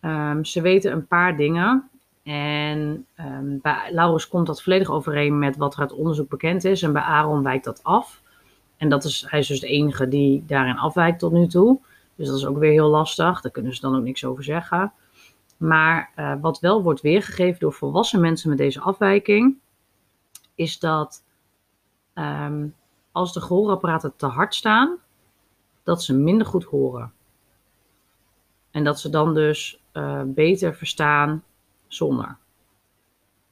um, 0.00 0.44
ze 0.44 0.60
weten 0.60 0.92
een 0.92 1.06
paar 1.06 1.36
dingen. 1.36 1.90
En 2.22 3.06
um, 3.20 3.58
bij 3.62 3.88
Laurens 3.92 4.28
komt 4.28 4.46
dat 4.46 4.62
volledig 4.62 4.90
overeen 4.90 5.38
met 5.38 5.56
wat 5.56 5.74
er 5.74 5.80
uit 5.80 5.92
onderzoek 5.92 6.28
bekend 6.28 6.64
is. 6.64 6.82
En 6.82 6.92
bij 6.92 7.02
Aaron 7.02 7.42
wijkt 7.42 7.64
dat 7.64 7.84
af. 7.84 8.19
En 8.80 8.88
dat 8.88 9.04
is, 9.04 9.24
hij 9.28 9.38
is 9.38 9.46
dus 9.46 9.60
de 9.60 9.66
enige 9.66 10.08
die 10.08 10.44
daarin 10.46 10.78
afwijkt 10.78 11.18
tot 11.18 11.32
nu 11.32 11.46
toe. 11.46 11.80
Dus 12.14 12.26
dat 12.26 12.36
is 12.36 12.46
ook 12.46 12.58
weer 12.58 12.70
heel 12.70 12.88
lastig. 12.88 13.40
Daar 13.40 13.52
kunnen 13.52 13.74
ze 13.74 13.80
dan 13.80 13.96
ook 13.96 14.02
niks 14.02 14.24
over 14.24 14.44
zeggen. 14.44 14.92
Maar 15.56 16.12
uh, 16.16 16.34
wat 16.40 16.60
wel 16.60 16.82
wordt 16.82 17.00
weergegeven 17.00 17.60
door 17.60 17.72
volwassen 17.72 18.20
mensen 18.20 18.48
met 18.48 18.58
deze 18.58 18.80
afwijking, 18.80 19.56
is 20.54 20.78
dat 20.78 21.24
um, 22.14 22.74
als 23.12 23.32
de 23.32 23.40
gehoorapparaten 23.40 24.12
te 24.16 24.26
hard 24.26 24.54
staan, 24.54 24.96
dat 25.82 26.02
ze 26.02 26.14
minder 26.14 26.46
goed 26.46 26.64
horen. 26.64 27.12
En 28.70 28.84
dat 28.84 29.00
ze 29.00 29.10
dan 29.10 29.34
dus 29.34 29.80
uh, 29.92 30.22
beter 30.24 30.74
verstaan 30.74 31.44
zonder. 31.86 32.36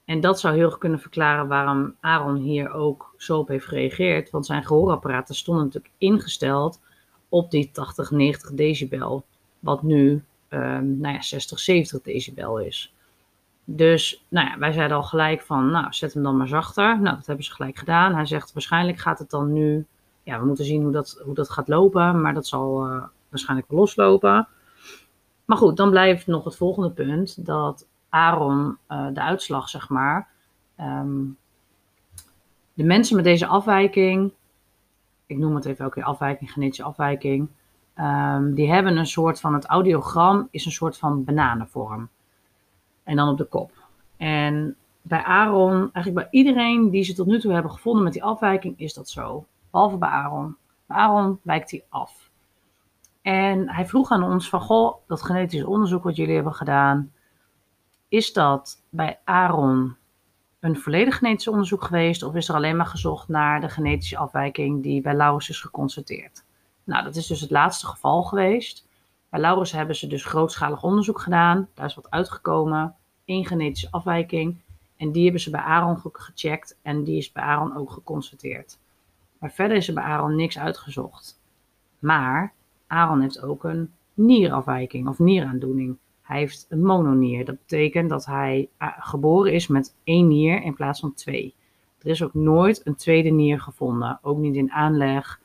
En 0.09 0.21
dat 0.21 0.41
zou 0.41 0.57
heel 0.57 0.71
goed 0.71 0.79
kunnen 0.79 1.01
verklaren 1.01 1.49
waarom 1.49 1.95
Aaron 2.01 2.37
hier 2.37 2.73
ook 2.73 3.15
zo 3.17 3.39
op 3.39 3.49
heeft 3.49 3.67
gereageerd. 3.67 4.31
Want 4.31 4.47
zijn 4.47 4.65
gehoorapparaten 4.65 5.35
stonden 5.35 5.65
natuurlijk 5.65 5.95
ingesteld 5.99 6.81
op 7.29 7.51
die 7.51 7.71
80, 7.71 8.11
90 8.11 8.51
decibel. 8.51 9.25
Wat 9.59 9.83
nu 9.83 10.25
um, 10.49 10.99
nou 10.99 11.15
ja, 11.15 11.23
60, 11.23 11.59
70 11.59 12.01
decibel 12.03 12.59
is. 12.59 12.95
Dus 13.65 14.25
nou 14.29 14.49
ja, 14.49 14.59
wij 14.59 14.73
zeiden 14.73 14.97
al 14.97 15.03
gelijk 15.03 15.43
van, 15.43 15.71
nou, 15.71 15.87
zet 15.91 16.15
hem 16.15 16.23
dan 16.23 16.37
maar 16.37 16.49
zachter. 16.49 17.01
Nou, 17.01 17.17
dat 17.17 17.27
hebben 17.27 17.45
ze 17.45 17.53
gelijk 17.53 17.79
gedaan. 17.79 18.15
Hij 18.15 18.27
zegt, 18.27 18.53
waarschijnlijk 18.53 18.99
gaat 18.99 19.19
het 19.19 19.31
dan 19.31 19.53
nu... 19.53 19.87
Ja, 20.23 20.41
we 20.41 20.47
moeten 20.47 20.65
zien 20.65 20.83
hoe 20.83 20.93
dat, 20.93 21.21
hoe 21.25 21.35
dat 21.35 21.51
gaat 21.51 21.69
lopen, 21.69 22.21
maar 22.21 22.35
dat 22.35 22.47
zal 22.47 22.87
uh, 22.87 23.03
waarschijnlijk 23.29 23.71
loslopen. 23.71 24.49
Maar 25.45 25.57
goed, 25.57 25.77
dan 25.77 25.91
blijft 25.91 26.27
nog 26.27 26.45
het 26.45 26.57
volgende 26.57 26.91
punt, 26.91 27.47
dat 27.47 27.87
Aaron 28.09 28.79
uh, 28.89 29.07
de 29.13 29.21
uitslag, 29.21 29.69
zeg 29.69 29.89
maar... 29.89 30.29
Um, 30.81 31.37
de 32.75 32.85
mensen 32.85 33.17
met 33.17 33.25
deze 33.25 33.47
afwijking, 33.47 34.33
ik 35.27 35.39
noem 35.39 35.55
het 35.55 35.65
even 35.65 35.85
elke 35.85 35.95
keer 35.95 36.09
afwijking, 36.09 36.53
genetische 36.53 36.83
afwijking... 36.83 37.49
Um, 38.01 38.55
die 38.55 38.71
hebben 38.71 38.97
een 38.97 39.07
soort 39.07 39.41
van, 39.41 39.55
het 39.55 39.65
audiogram 39.65 40.49
is 40.51 40.65
een 40.65 40.73
soort 40.73 40.99
van 40.99 41.25
bananenvorm. 41.25 42.09
En 43.05 43.17
dan 43.17 43.29
op 43.29 43.37
de 43.37 43.45
kop. 43.45 43.73
En 44.17 44.77
bij 45.03 45.23
Aaron, 45.23 45.91
eigenlijk 45.93 46.15
bij 46.15 46.27
iedereen 46.31 46.91
die 46.91 47.03
ze 47.03 47.15
tot 47.15 47.27
nu 47.27 47.41
toe 47.41 47.53
hebben 47.53 47.71
gevonden 47.71 48.03
met 48.03 48.13
die 48.13 48.25
afwijking, 48.25 48.79
is 48.79 48.95
dat 48.95 49.09
zo. 49.09 49.45
Behalve 49.71 49.97
bij 49.97 50.09
Aaron. 50.09 50.57
Aaron 50.87 51.41
wijkt 51.43 51.71
hij 51.71 51.85
af. 51.89 52.31
En 53.23 53.71
hij 53.71 53.87
vroeg 53.87 54.11
aan 54.11 54.23
ons 54.23 54.49
van, 54.49 54.61
goh, 54.61 54.95
dat 55.07 55.23
genetisch 55.23 55.65
onderzoek 55.65 56.03
wat 56.03 56.17
jullie 56.17 56.35
hebben 56.35 56.55
gedaan, 56.55 57.13
is 58.09 58.33
dat 58.33 58.83
bij 58.89 59.19
Aaron 59.25 59.97
een 60.61 60.77
volledig 60.77 61.17
genetisch 61.17 61.49
onderzoek 61.49 61.85
geweest 61.85 62.23
of 62.23 62.35
is 62.35 62.49
er 62.49 62.55
alleen 62.55 62.77
maar 62.77 62.87
gezocht 62.87 63.29
naar 63.29 63.61
de 63.61 63.69
genetische 63.69 64.17
afwijking 64.17 64.83
die 64.83 65.01
bij 65.01 65.15
Laurens 65.15 65.49
is 65.49 65.61
geconstateerd? 65.61 66.45
Nou, 66.85 67.05
dat 67.05 67.17
is 67.17 67.27
dus 67.27 67.41
het 67.41 67.51
laatste 67.51 67.87
geval 67.87 68.23
geweest. 68.23 68.87
Bij 69.29 69.41
Laurens 69.41 69.73
hebben 69.73 69.97
ze 69.97 70.07
dus 70.07 70.25
grootschalig 70.25 70.83
onderzoek 70.83 71.21
gedaan. 71.21 71.69
Daar 71.75 71.87
is 71.87 71.95
wat 71.95 72.11
uitgekomen. 72.11 72.95
één 73.25 73.47
genetische 73.47 73.91
afwijking. 73.91 74.61
En 74.97 75.13
die 75.13 75.23
hebben 75.23 75.41
ze 75.41 75.51
bij 75.51 75.61
Aaron 75.61 76.01
gecheckt. 76.13 76.79
En 76.83 77.05
die 77.05 77.17
is 77.17 77.33
bij 77.33 77.43
Aaron 77.43 77.77
ook 77.77 77.91
geconstateerd. 77.91 78.79
Maar 79.39 79.53
verder 79.53 79.77
is 79.77 79.89
er 79.89 79.95
bij 79.95 80.03
Aaron 80.03 80.37
niks 80.37 80.59
uitgezocht. 80.59 81.41
Maar 81.99 82.53
Aaron 82.87 83.21
heeft 83.21 83.43
ook 83.43 83.65
een 83.65 83.93
nierafwijking 84.15 85.09
of 85.09 85.19
nieraandoening. 85.19 85.97
Hij 86.29 86.39
heeft 86.39 86.67
een 86.69 86.83
mononier. 86.83 87.45
Dat 87.45 87.59
betekent 87.59 88.09
dat 88.09 88.27
hij 88.27 88.69
eh, 88.77 88.89
geboren 88.99 89.53
is 89.53 89.67
met 89.67 89.95
één 90.05 90.29
nier 90.29 90.63
in 90.63 90.75
plaats 90.75 91.01
van 91.01 91.15
twee. 91.15 91.55
Er 92.03 92.11
is 92.11 92.23
ook 92.23 92.35
nooit 92.35 92.87
een 92.87 92.95
tweede 92.95 93.29
nier 93.29 93.61
gevonden. 93.61 94.19
Ook 94.23 94.39
niet 94.39 94.55
in 94.55 94.73
aanleg. 94.73 95.41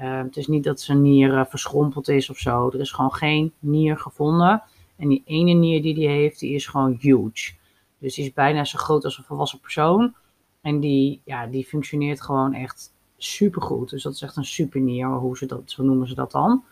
Uh, 0.00 0.18
het 0.18 0.36
is 0.36 0.46
niet 0.46 0.64
dat 0.64 0.80
zijn 0.80 1.02
nier 1.02 1.32
uh, 1.32 1.44
verschrompeld 1.44 2.08
is 2.08 2.30
of 2.30 2.38
zo. 2.38 2.68
Er 2.68 2.80
is 2.80 2.92
gewoon 2.92 3.12
geen 3.12 3.52
nier 3.58 3.98
gevonden. 3.98 4.62
En 4.96 5.08
die 5.08 5.22
ene 5.24 5.52
nier 5.52 5.82
die 5.82 6.06
hij 6.06 6.16
heeft, 6.16 6.40
die 6.40 6.54
is 6.54 6.66
gewoon 6.66 6.96
huge. 7.00 7.52
Dus 7.98 8.14
die 8.14 8.24
is 8.24 8.32
bijna 8.32 8.64
zo 8.64 8.78
groot 8.78 9.04
als 9.04 9.18
een 9.18 9.24
volwassen 9.24 9.60
persoon. 9.60 10.14
En 10.60 10.80
die, 10.80 11.20
ja, 11.24 11.46
die 11.46 11.64
functioneert 11.64 12.20
gewoon 12.20 12.54
echt 12.54 12.94
supergoed. 13.16 13.90
Dus 13.90 14.02
dat 14.02 14.12
is 14.12 14.22
echt 14.22 14.36
een 14.36 14.44
supernier, 14.44 15.06
hoe 15.06 15.36
ze 15.36 15.46
dat, 15.46 15.62
zo 15.64 15.82
noemen 15.82 16.08
ze 16.08 16.14
dat 16.14 16.30
dan. 16.30 16.64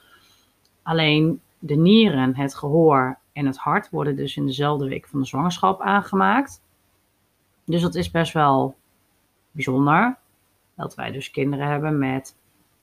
Alleen 0.83 1.41
de 1.59 1.77
nieren, 1.77 2.37
het 2.37 2.55
gehoor 2.55 3.19
en 3.39 3.47
het 3.47 3.57
hart 3.57 3.91
worden 3.91 4.17
dus 4.17 4.37
in 4.37 4.47
dezelfde 4.47 4.89
week 4.89 5.07
van 5.07 5.21
de 5.21 5.27
zwangerschap 5.27 5.81
aangemaakt. 5.81 6.63
Dus 7.65 7.83
dat 7.83 7.95
is 7.95 8.11
best 8.11 8.33
wel 8.33 8.77
bijzonder. 9.51 10.17
Dat 10.75 10.95
wij 10.95 11.11
dus 11.11 11.31
kinderen 11.31 11.67
hebben 11.67 11.99
met 11.99 12.37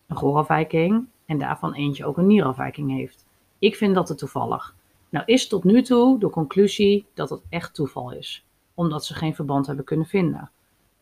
een 0.08 0.18
gehoorafwijking 0.18 1.08
en 1.26 1.38
daarvan 1.38 1.74
eentje 1.74 2.06
ook 2.06 2.18
een 2.18 2.28
nierafwijking 2.28 2.91
heeft. 2.91 3.26
Ik 3.60 3.76
vind 3.76 3.96
dat 3.96 4.10
het 4.10 4.18
toevallig. 4.18 4.76
Nou 5.10 5.26
is 5.26 5.48
tot 5.48 5.63
nu 5.63 5.82
toe 5.82 6.20
de 6.20 6.30
conclusie 6.30 7.06
dat 7.13 7.30
het 7.30 7.41
echt 7.50 7.74
toeval 7.74 8.12
is, 8.12 8.46
omdat 8.74 9.06
ze 9.06 9.13
geen 9.13 9.36
verband 9.36 9.68
hebben 9.68 9.86
kunnen 9.86 10.06
vinden. 10.06 10.52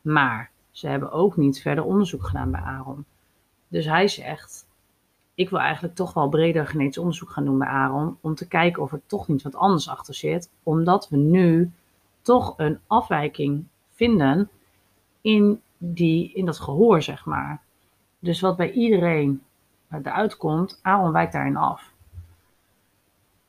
Maar 0.01 0.51
ze 0.71 0.87
hebben 0.87 1.11
ook 1.11 1.37
niet 1.37 1.61
verder 1.61 1.83
onderzoek 1.83 2.23
gedaan 2.23 2.51
bij 2.51 2.61
Aaron. 2.61 3.05
Dus 3.67 3.85
hij 3.85 4.07
zegt, 4.07 4.67
ik 5.35 5.49
wil 5.49 5.59
eigenlijk 5.59 5.95
toch 5.95 6.13
wel 6.13 6.29
breder 6.29 6.67
genetisch 6.67 6.97
onderzoek 6.97 7.29
gaan 7.29 7.45
doen 7.45 7.57
bij 7.57 7.67
Aaron. 7.67 8.17
Om 8.21 8.35
te 8.35 8.47
kijken 8.47 8.81
of 8.81 8.91
er 8.91 9.01
toch 9.05 9.27
niet 9.27 9.41
wat 9.41 9.55
anders 9.55 9.89
achter 9.89 10.13
zit. 10.13 10.49
Omdat 10.63 11.09
we 11.09 11.17
nu 11.17 11.71
toch 12.21 12.53
een 12.57 12.79
afwijking 12.87 13.65
vinden 13.93 14.49
in, 15.21 15.61
die, 15.77 16.33
in 16.33 16.45
dat 16.45 16.59
gehoor, 16.59 17.01
zeg 17.01 17.25
maar. 17.25 17.61
Dus 18.19 18.39
wat 18.39 18.57
bij 18.57 18.71
iedereen 18.71 19.41
eruit 19.89 20.37
komt, 20.37 20.79
Aaron 20.81 21.11
wijkt 21.11 21.33
daarin 21.33 21.57
af. 21.57 21.91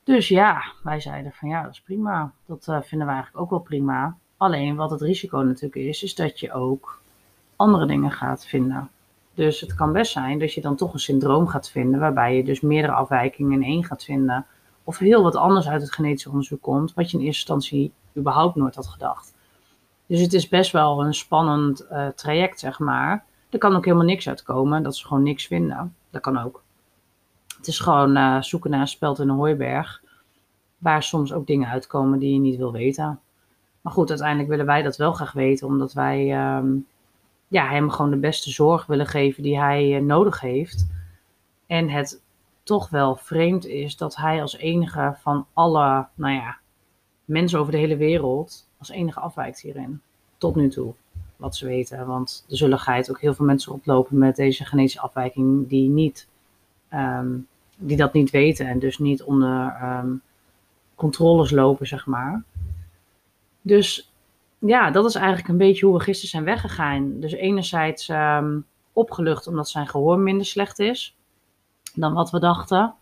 Dus 0.05 0.29
ja, 0.29 0.65
wij 0.83 1.01
zeiden 1.01 1.33
van 1.33 1.49
ja, 1.49 1.63
dat 1.63 1.73
is 1.73 1.81
prima. 1.81 2.33
Dat 2.47 2.67
uh, 2.69 2.81
vinden 2.83 3.07
we 3.07 3.13
eigenlijk 3.13 3.45
ook 3.45 3.51
wel 3.51 3.59
prima. 3.59 4.17
Alleen 4.37 4.77
wat 4.77 4.91
het 4.91 5.01
risico 5.01 5.39
natuurlijk 5.39 5.75
is, 5.75 6.03
is 6.03 6.15
dat 6.15 6.41
je 6.41 6.53
ook 6.53 7.01
andere 7.57 7.87
dingen 7.87 8.11
gaat 8.11 8.47
vinden. 8.47 8.91
Dus 9.35 9.61
het 9.61 9.75
kan 9.75 9.93
best 9.93 10.13
zijn 10.13 10.39
dat 10.39 10.53
je 10.53 10.61
dan 10.61 10.77
toch 10.77 10.93
een 10.93 10.99
syndroom 10.99 11.47
gaat 11.47 11.71
vinden, 11.71 12.01
waarbij 12.01 12.37
je 12.37 12.45
dus 12.45 12.61
meerdere 12.61 12.93
afwijkingen 12.93 13.53
in 13.53 13.69
één 13.69 13.85
gaat 13.85 14.05
vinden. 14.05 14.47
Of 14.85 14.99
heel 14.99 15.23
wat 15.23 15.37
anders 15.37 15.69
uit 15.69 15.83
het 15.83 15.93
genetisch 15.93 16.27
onderzoek 16.27 16.63
komt, 16.63 16.95
wat 16.95 17.11
je 17.11 17.19
in 17.19 17.25
eerste 17.25 17.53
instantie 17.53 17.93
überhaupt 18.17 18.55
nooit 18.55 18.75
had 18.75 18.87
gedacht. 18.87 19.35
Dus 20.07 20.21
het 20.21 20.33
is 20.33 20.49
best 20.49 20.73
wel 20.73 21.05
een 21.05 21.15
spannend 21.15 21.87
uh, 21.93 22.07
traject, 22.09 22.61
zeg 22.61 22.79
maar. 22.79 23.25
Er 23.51 23.59
kan 23.59 23.77
ook 23.77 23.85
helemaal 23.85 24.07
niks 24.07 24.29
uitkomen, 24.29 24.83
dat 24.83 24.97
ze 24.97 25.07
gewoon 25.07 25.23
niks 25.23 25.47
vinden. 25.47 25.95
Dat 26.11 26.21
kan 26.21 26.39
ook. 26.39 26.63
Het 27.57 27.67
is 27.67 27.79
gewoon 27.79 28.17
uh, 28.17 28.43
zoeken 28.43 28.71
naar 28.71 28.81
een 28.81 28.89
speld 28.89 29.19
in 29.19 29.29
een 29.29 29.37
hooiberg, 29.37 30.03
waar 30.79 31.03
soms 31.03 31.33
ook 31.33 31.47
dingen 31.47 31.69
uitkomen 31.69 32.19
die 32.19 32.33
je 32.33 32.41
niet 32.41 32.57
wil 32.57 32.73
weten. 32.73 33.21
Maar 33.81 33.93
goed, 33.93 34.09
uiteindelijk 34.09 34.49
willen 34.49 34.67
wij 34.67 34.83
dat 34.83 34.97
wel 34.97 35.13
graag 35.13 35.33
weten, 35.33 35.67
omdat 35.67 35.93
wij 35.93 36.57
um, 36.57 36.87
ja, 37.55 37.69
hem 37.69 37.91
gewoon 37.91 38.11
de 38.11 38.17
beste 38.17 38.51
zorg 38.51 38.87
willen 38.87 39.07
geven 39.07 39.43
die 39.43 39.59
hij 39.59 40.01
uh, 40.01 40.01
nodig 40.01 40.41
heeft. 40.41 40.87
En 41.67 41.89
het 41.89 42.23
toch 42.63 42.89
wel 42.89 43.17
vreemd 43.17 43.67
is 43.67 43.97
dat 43.97 44.17
hij 44.17 44.41
als 44.41 44.57
enige 44.57 45.17
van 45.21 45.47
alle, 45.53 46.07
nou 46.15 46.35
ja, 46.35 46.59
mensen 47.25 47.59
over 47.59 47.73
de 47.73 47.79
hele 47.79 47.97
wereld 47.97 48.69
als 48.79 48.91
enige 48.91 49.21
afwijkt 49.21 49.61
hierin. 49.61 50.01
Tot 50.39 50.57
nu 50.57 50.69
toe, 50.69 50.95
wat 51.37 51.57
ze 51.57 51.67
weten. 51.67 52.07
Want 52.07 52.45
er 52.51 52.57
zullen 52.57 52.79
geit 52.79 53.11
ook 53.11 53.21
heel 53.21 53.35
veel 53.35 53.47
mensen 53.47 53.73
oplopen 53.73 54.19
met 54.19 54.37
deze 54.37 54.65
genetische 54.65 55.01
afwijking 55.01 55.69
die, 55.69 55.89
niet, 55.89 56.29
um, 56.93 57.47
die 57.77 57.97
dat 57.97 58.13
niet 58.13 58.31
weten 58.31 58.67
en 58.67 58.79
dus 58.79 58.99
niet 58.99 59.23
onder 59.23 59.83
um, 59.83 60.23
controles 60.95 61.51
lopen, 61.51 61.87
zeg 61.87 62.07
maar. 62.07 62.43
Dus 63.61 64.14
ja, 64.67 64.91
dat 64.91 65.05
is 65.05 65.15
eigenlijk 65.15 65.49
een 65.49 65.57
beetje 65.57 65.87
hoe 65.87 65.97
we 65.97 66.03
gisteren 66.03 66.31
zijn 66.31 66.45
weggegaan. 66.45 67.21
Dus 67.21 67.33
enerzijds 67.33 68.09
um, 68.09 68.67
opgelucht 68.93 69.47
omdat 69.47 69.69
zijn 69.69 69.87
gehoor 69.87 70.19
minder 70.19 70.47
slecht 70.47 70.79
is 70.79 71.17
dan 71.95 72.13
wat 72.13 72.31
we 72.31 72.39
dachten. 72.39 72.95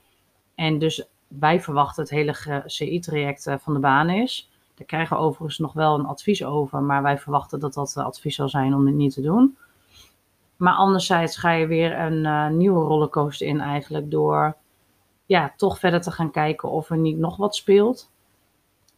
En 0.54 0.78
dus 0.78 1.04
wij 1.28 1.60
verwachten 1.60 2.02
het 2.02 2.12
hele 2.12 2.62
CI-traject 2.66 3.46
eh, 3.46 3.54
van 3.58 3.74
de 3.74 3.80
baan 3.80 4.10
is. 4.10 4.50
Daar 4.74 4.86
krijgen 4.86 5.16
we 5.16 5.22
overigens 5.22 5.58
nog 5.58 5.72
wel 5.72 5.98
een 5.98 6.06
advies 6.06 6.44
over, 6.44 6.82
maar 6.82 7.02
wij 7.02 7.18
verwachten 7.18 7.60
dat 7.60 7.74
dat 7.74 7.96
advies 7.96 8.34
zal 8.34 8.48
zijn 8.48 8.74
om 8.74 8.84
dit 8.84 8.94
niet 8.94 9.14
te 9.14 9.20
doen. 9.20 9.56
Maar 10.56 10.74
anderzijds 10.74 11.36
ga 11.36 11.50
je 11.50 11.66
weer 11.66 11.98
een 11.98 12.24
uh, 12.24 12.48
nieuwe 12.48 12.84
rollercoaster 12.84 13.46
in 13.46 13.60
eigenlijk 13.60 14.10
door 14.10 14.56
ja, 15.26 15.52
toch 15.56 15.78
verder 15.78 16.00
te 16.00 16.10
gaan 16.10 16.30
kijken 16.30 16.70
of 16.70 16.90
er 16.90 16.96
niet 16.96 17.18
nog 17.18 17.36
wat 17.36 17.56
speelt. 17.56 18.10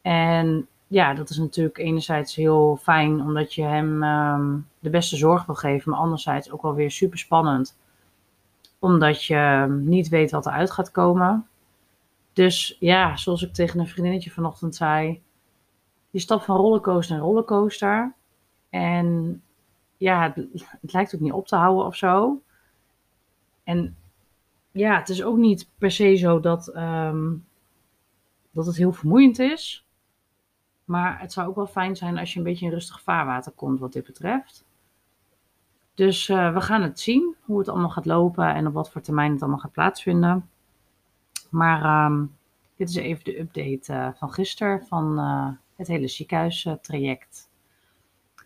En 0.03 0.69
ja, 0.95 1.15
dat 1.15 1.31
is 1.31 1.37
natuurlijk 1.37 1.79
enerzijds 1.79 2.35
heel 2.35 2.79
fijn 2.83 3.21
omdat 3.21 3.55
je 3.55 3.63
hem 3.63 4.03
um, 4.03 4.69
de 4.79 4.91
beste 4.91 5.17
zorg 5.17 5.47
wil 5.47 5.55
geven, 5.55 5.91
maar 5.91 6.01
anderzijds 6.01 6.51
ook 6.51 6.63
wel 6.63 6.75
weer 6.75 6.91
super 6.91 7.19
spannend. 7.19 7.79
Omdat 8.79 9.25
je 9.25 9.67
niet 9.81 10.09
weet 10.09 10.31
wat 10.31 10.47
eruit 10.47 10.71
gaat 10.71 10.91
komen. 10.91 11.47
Dus 12.33 12.77
ja, 12.81 13.17
zoals 13.17 13.43
ik 13.43 13.53
tegen 13.53 13.81
een 13.81 13.89
vriendinnetje 13.89 14.31
vanochtend 14.31 14.75
zei, 14.75 15.23
je 16.11 16.19
stapt 16.19 16.45
van 16.45 16.57
rollercoaster 16.57 17.17
naar 17.17 17.25
rollercoaster. 17.25 18.15
En 18.71 19.43
ja, 19.97 20.33
het, 20.81 20.93
lijkt 20.93 21.15
ook 21.15 21.21
niet 21.21 21.33
op 21.33 21.47
te 21.47 21.57
houden 21.57 21.87
of 21.87 21.97
zo. 21.97 22.43
En 23.65 23.97
ja, 24.73 24.99
het 24.99 25.09
is 25.09 25.23
ook 25.23 25.37
niet 25.37 25.69
per 25.79 25.91
se 25.91 26.17
zo 26.17 26.41
dat, 26.41 26.77
um, 26.77 27.45
dat 28.51 28.67
het 28.67 28.77
heel 28.77 28.93
vermoeiend 28.93 29.39
is. 29.39 29.84
Maar 30.85 31.21
het 31.21 31.33
zou 31.33 31.49
ook 31.49 31.57
wel 31.57 31.67
fijn 31.67 31.97
zijn 31.97 32.19
als 32.19 32.33
je 32.33 32.39
een 32.39 32.45
beetje 32.45 32.67
in 32.67 32.73
rustig 32.73 33.03
vaarwater 33.03 33.53
komt 33.53 33.79
wat 33.79 33.93
dit 33.93 34.05
betreft. 34.05 34.65
Dus 35.95 36.29
uh, 36.29 36.55
we 36.55 36.61
gaan 36.61 36.83
het 36.83 37.01
zien 37.01 37.35
hoe 37.41 37.59
het 37.59 37.69
allemaal 37.69 37.91
gaat 37.91 38.07
lopen 38.07 38.55
en 38.55 38.67
op 38.67 38.73
wat 38.73 38.91
voor 38.91 39.01
termijn 39.01 39.33
het 39.33 39.41
allemaal 39.41 39.59
gaat 39.59 39.73
plaatsvinden. 39.73 40.49
Maar 41.51 42.07
um, 42.07 42.37
dit 42.77 42.89
is 42.89 42.95
even 42.95 43.25
de 43.25 43.41
update 43.41 43.93
uh, 43.93 44.09
van 44.15 44.33
gisteren 44.33 44.87
van 44.87 45.19
uh, 45.19 45.49
het 45.77 45.87
hele 45.87 46.09
ziekenhuistraject. 46.09 47.49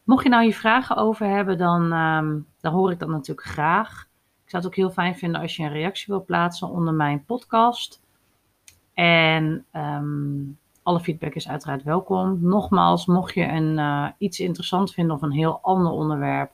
Mocht 0.04 0.22
je 0.22 0.28
nou 0.28 0.44
hier 0.44 0.54
vragen 0.54 0.96
over 0.96 1.26
hebben, 1.26 1.58
dan, 1.58 1.92
um, 1.92 2.46
dan 2.60 2.72
hoor 2.72 2.90
ik 2.90 2.98
dat 2.98 3.08
natuurlijk 3.08 3.46
graag. 3.46 4.08
Ik 4.44 4.50
zou 4.50 4.62
het 4.62 4.66
ook 4.66 4.78
heel 4.78 4.90
fijn 4.90 5.16
vinden 5.16 5.40
als 5.40 5.56
je 5.56 5.62
een 5.62 5.72
reactie 5.72 6.06
wil 6.08 6.24
plaatsen 6.24 6.68
onder 6.68 6.94
mijn 6.94 7.24
podcast. 7.24 8.00
En 8.94 9.64
um, 9.72 10.58
alle 10.88 11.00
feedback 11.00 11.34
is 11.34 11.48
uiteraard 11.48 11.82
welkom. 11.82 12.38
Nogmaals, 12.40 13.06
mocht 13.06 13.34
je 13.34 13.44
een, 13.44 13.78
uh, 13.78 14.08
iets 14.18 14.40
interessant 14.40 14.92
vinden 14.92 15.16
of 15.16 15.22
een 15.22 15.32
heel 15.32 15.58
ander 15.62 15.92
onderwerp, 15.92 16.50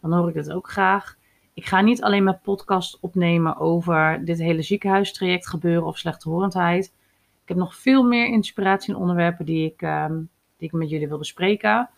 dan 0.00 0.12
hoor 0.12 0.28
ik 0.28 0.34
het 0.34 0.52
ook 0.52 0.70
graag. 0.70 1.16
Ik 1.54 1.66
ga 1.66 1.80
niet 1.80 2.02
alleen 2.02 2.24
mijn 2.24 2.40
podcast 2.42 2.98
opnemen 3.00 3.56
over 3.56 4.24
dit 4.24 4.38
hele 4.38 4.62
ziekenhuistraject 4.62 5.48
gebeuren 5.48 5.86
of 5.86 5.98
slechthorendheid. 5.98 6.84
Ik 7.42 7.48
heb 7.48 7.56
nog 7.56 7.76
veel 7.76 8.02
meer 8.02 8.26
inspiratie 8.26 8.94
en 8.94 9.00
onderwerpen 9.00 9.44
die 9.44 9.72
ik, 9.72 9.82
um, 9.82 10.28
die 10.56 10.68
ik 10.68 10.74
met 10.74 10.90
jullie 10.90 11.08
wil 11.08 11.18
bespreken. 11.18 11.88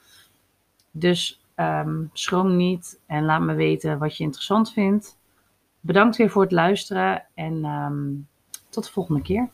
Dus 0.91 1.45
um, 1.57 2.11
schroom 2.13 2.57
niet 2.57 3.01
en 3.07 3.25
laat 3.25 3.41
me 3.41 3.55
weten 3.55 3.99
wat 3.99 4.17
je 4.17 4.25
interessant 4.25 4.73
vindt. 4.73 5.19
Bedankt 5.81 6.17
weer 6.17 6.31
voor 6.31 6.43
het 6.43 6.53
luisteren 6.53 7.25
en 7.35 7.65
um, 7.65 8.27
tot 8.69 8.85
de 8.85 8.93
volgende 8.93 9.23
keer. 9.23 9.49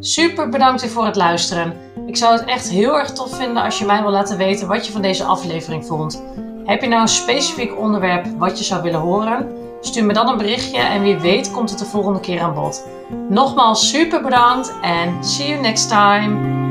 Super 0.00 0.48
bedankt 0.48 0.90
voor 0.90 1.04
het 1.04 1.16
luisteren. 1.16 1.74
Ik 2.06 2.16
zou 2.16 2.32
het 2.32 2.44
echt 2.44 2.70
heel 2.70 2.98
erg 2.98 3.12
tof 3.12 3.36
vinden 3.36 3.62
als 3.62 3.78
je 3.78 3.84
mij 3.84 4.02
wil 4.02 4.10
laten 4.10 4.36
weten 4.36 4.68
wat 4.68 4.86
je 4.86 4.92
van 4.92 5.02
deze 5.02 5.24
aflevering 5.24 5.86
vond. 5.86 6.22
Heb 6.64 6.82
je 6.82 6.88
nou 6.88 7.02
een 7.02 7.08
specifiek 7.08 7.78
onderwerp 7.78 8.26
wat 8.38 8.58
je 8.58 8.64
zou 8.64 8.82
willen 8.82 9.00
horen? 9.00 9.52
Stuur 9.80 10.04
me 10.04 10.12
dan 10.12 10.28
een 10.28 10.38
berichtje 10.38 10.78
en 10.78 11.02
wie 11.02 11.16
weet 11.16 11.50
komt 11.50 11.70
het 11.70 11.78
de 11.78 11.84
volgende 11.84 12.20
keer 12.20 12.40
aan 12.40 12.54
bod. 12.54 12.86
Nogmaals 13.28 13.88
super 13.88 14.22
bedankt 14.22 14.72
en 14.82 15.24
see 15.24 15.48
you 15.48 15.60
next 15.60 15.88
time. 15.88 16.65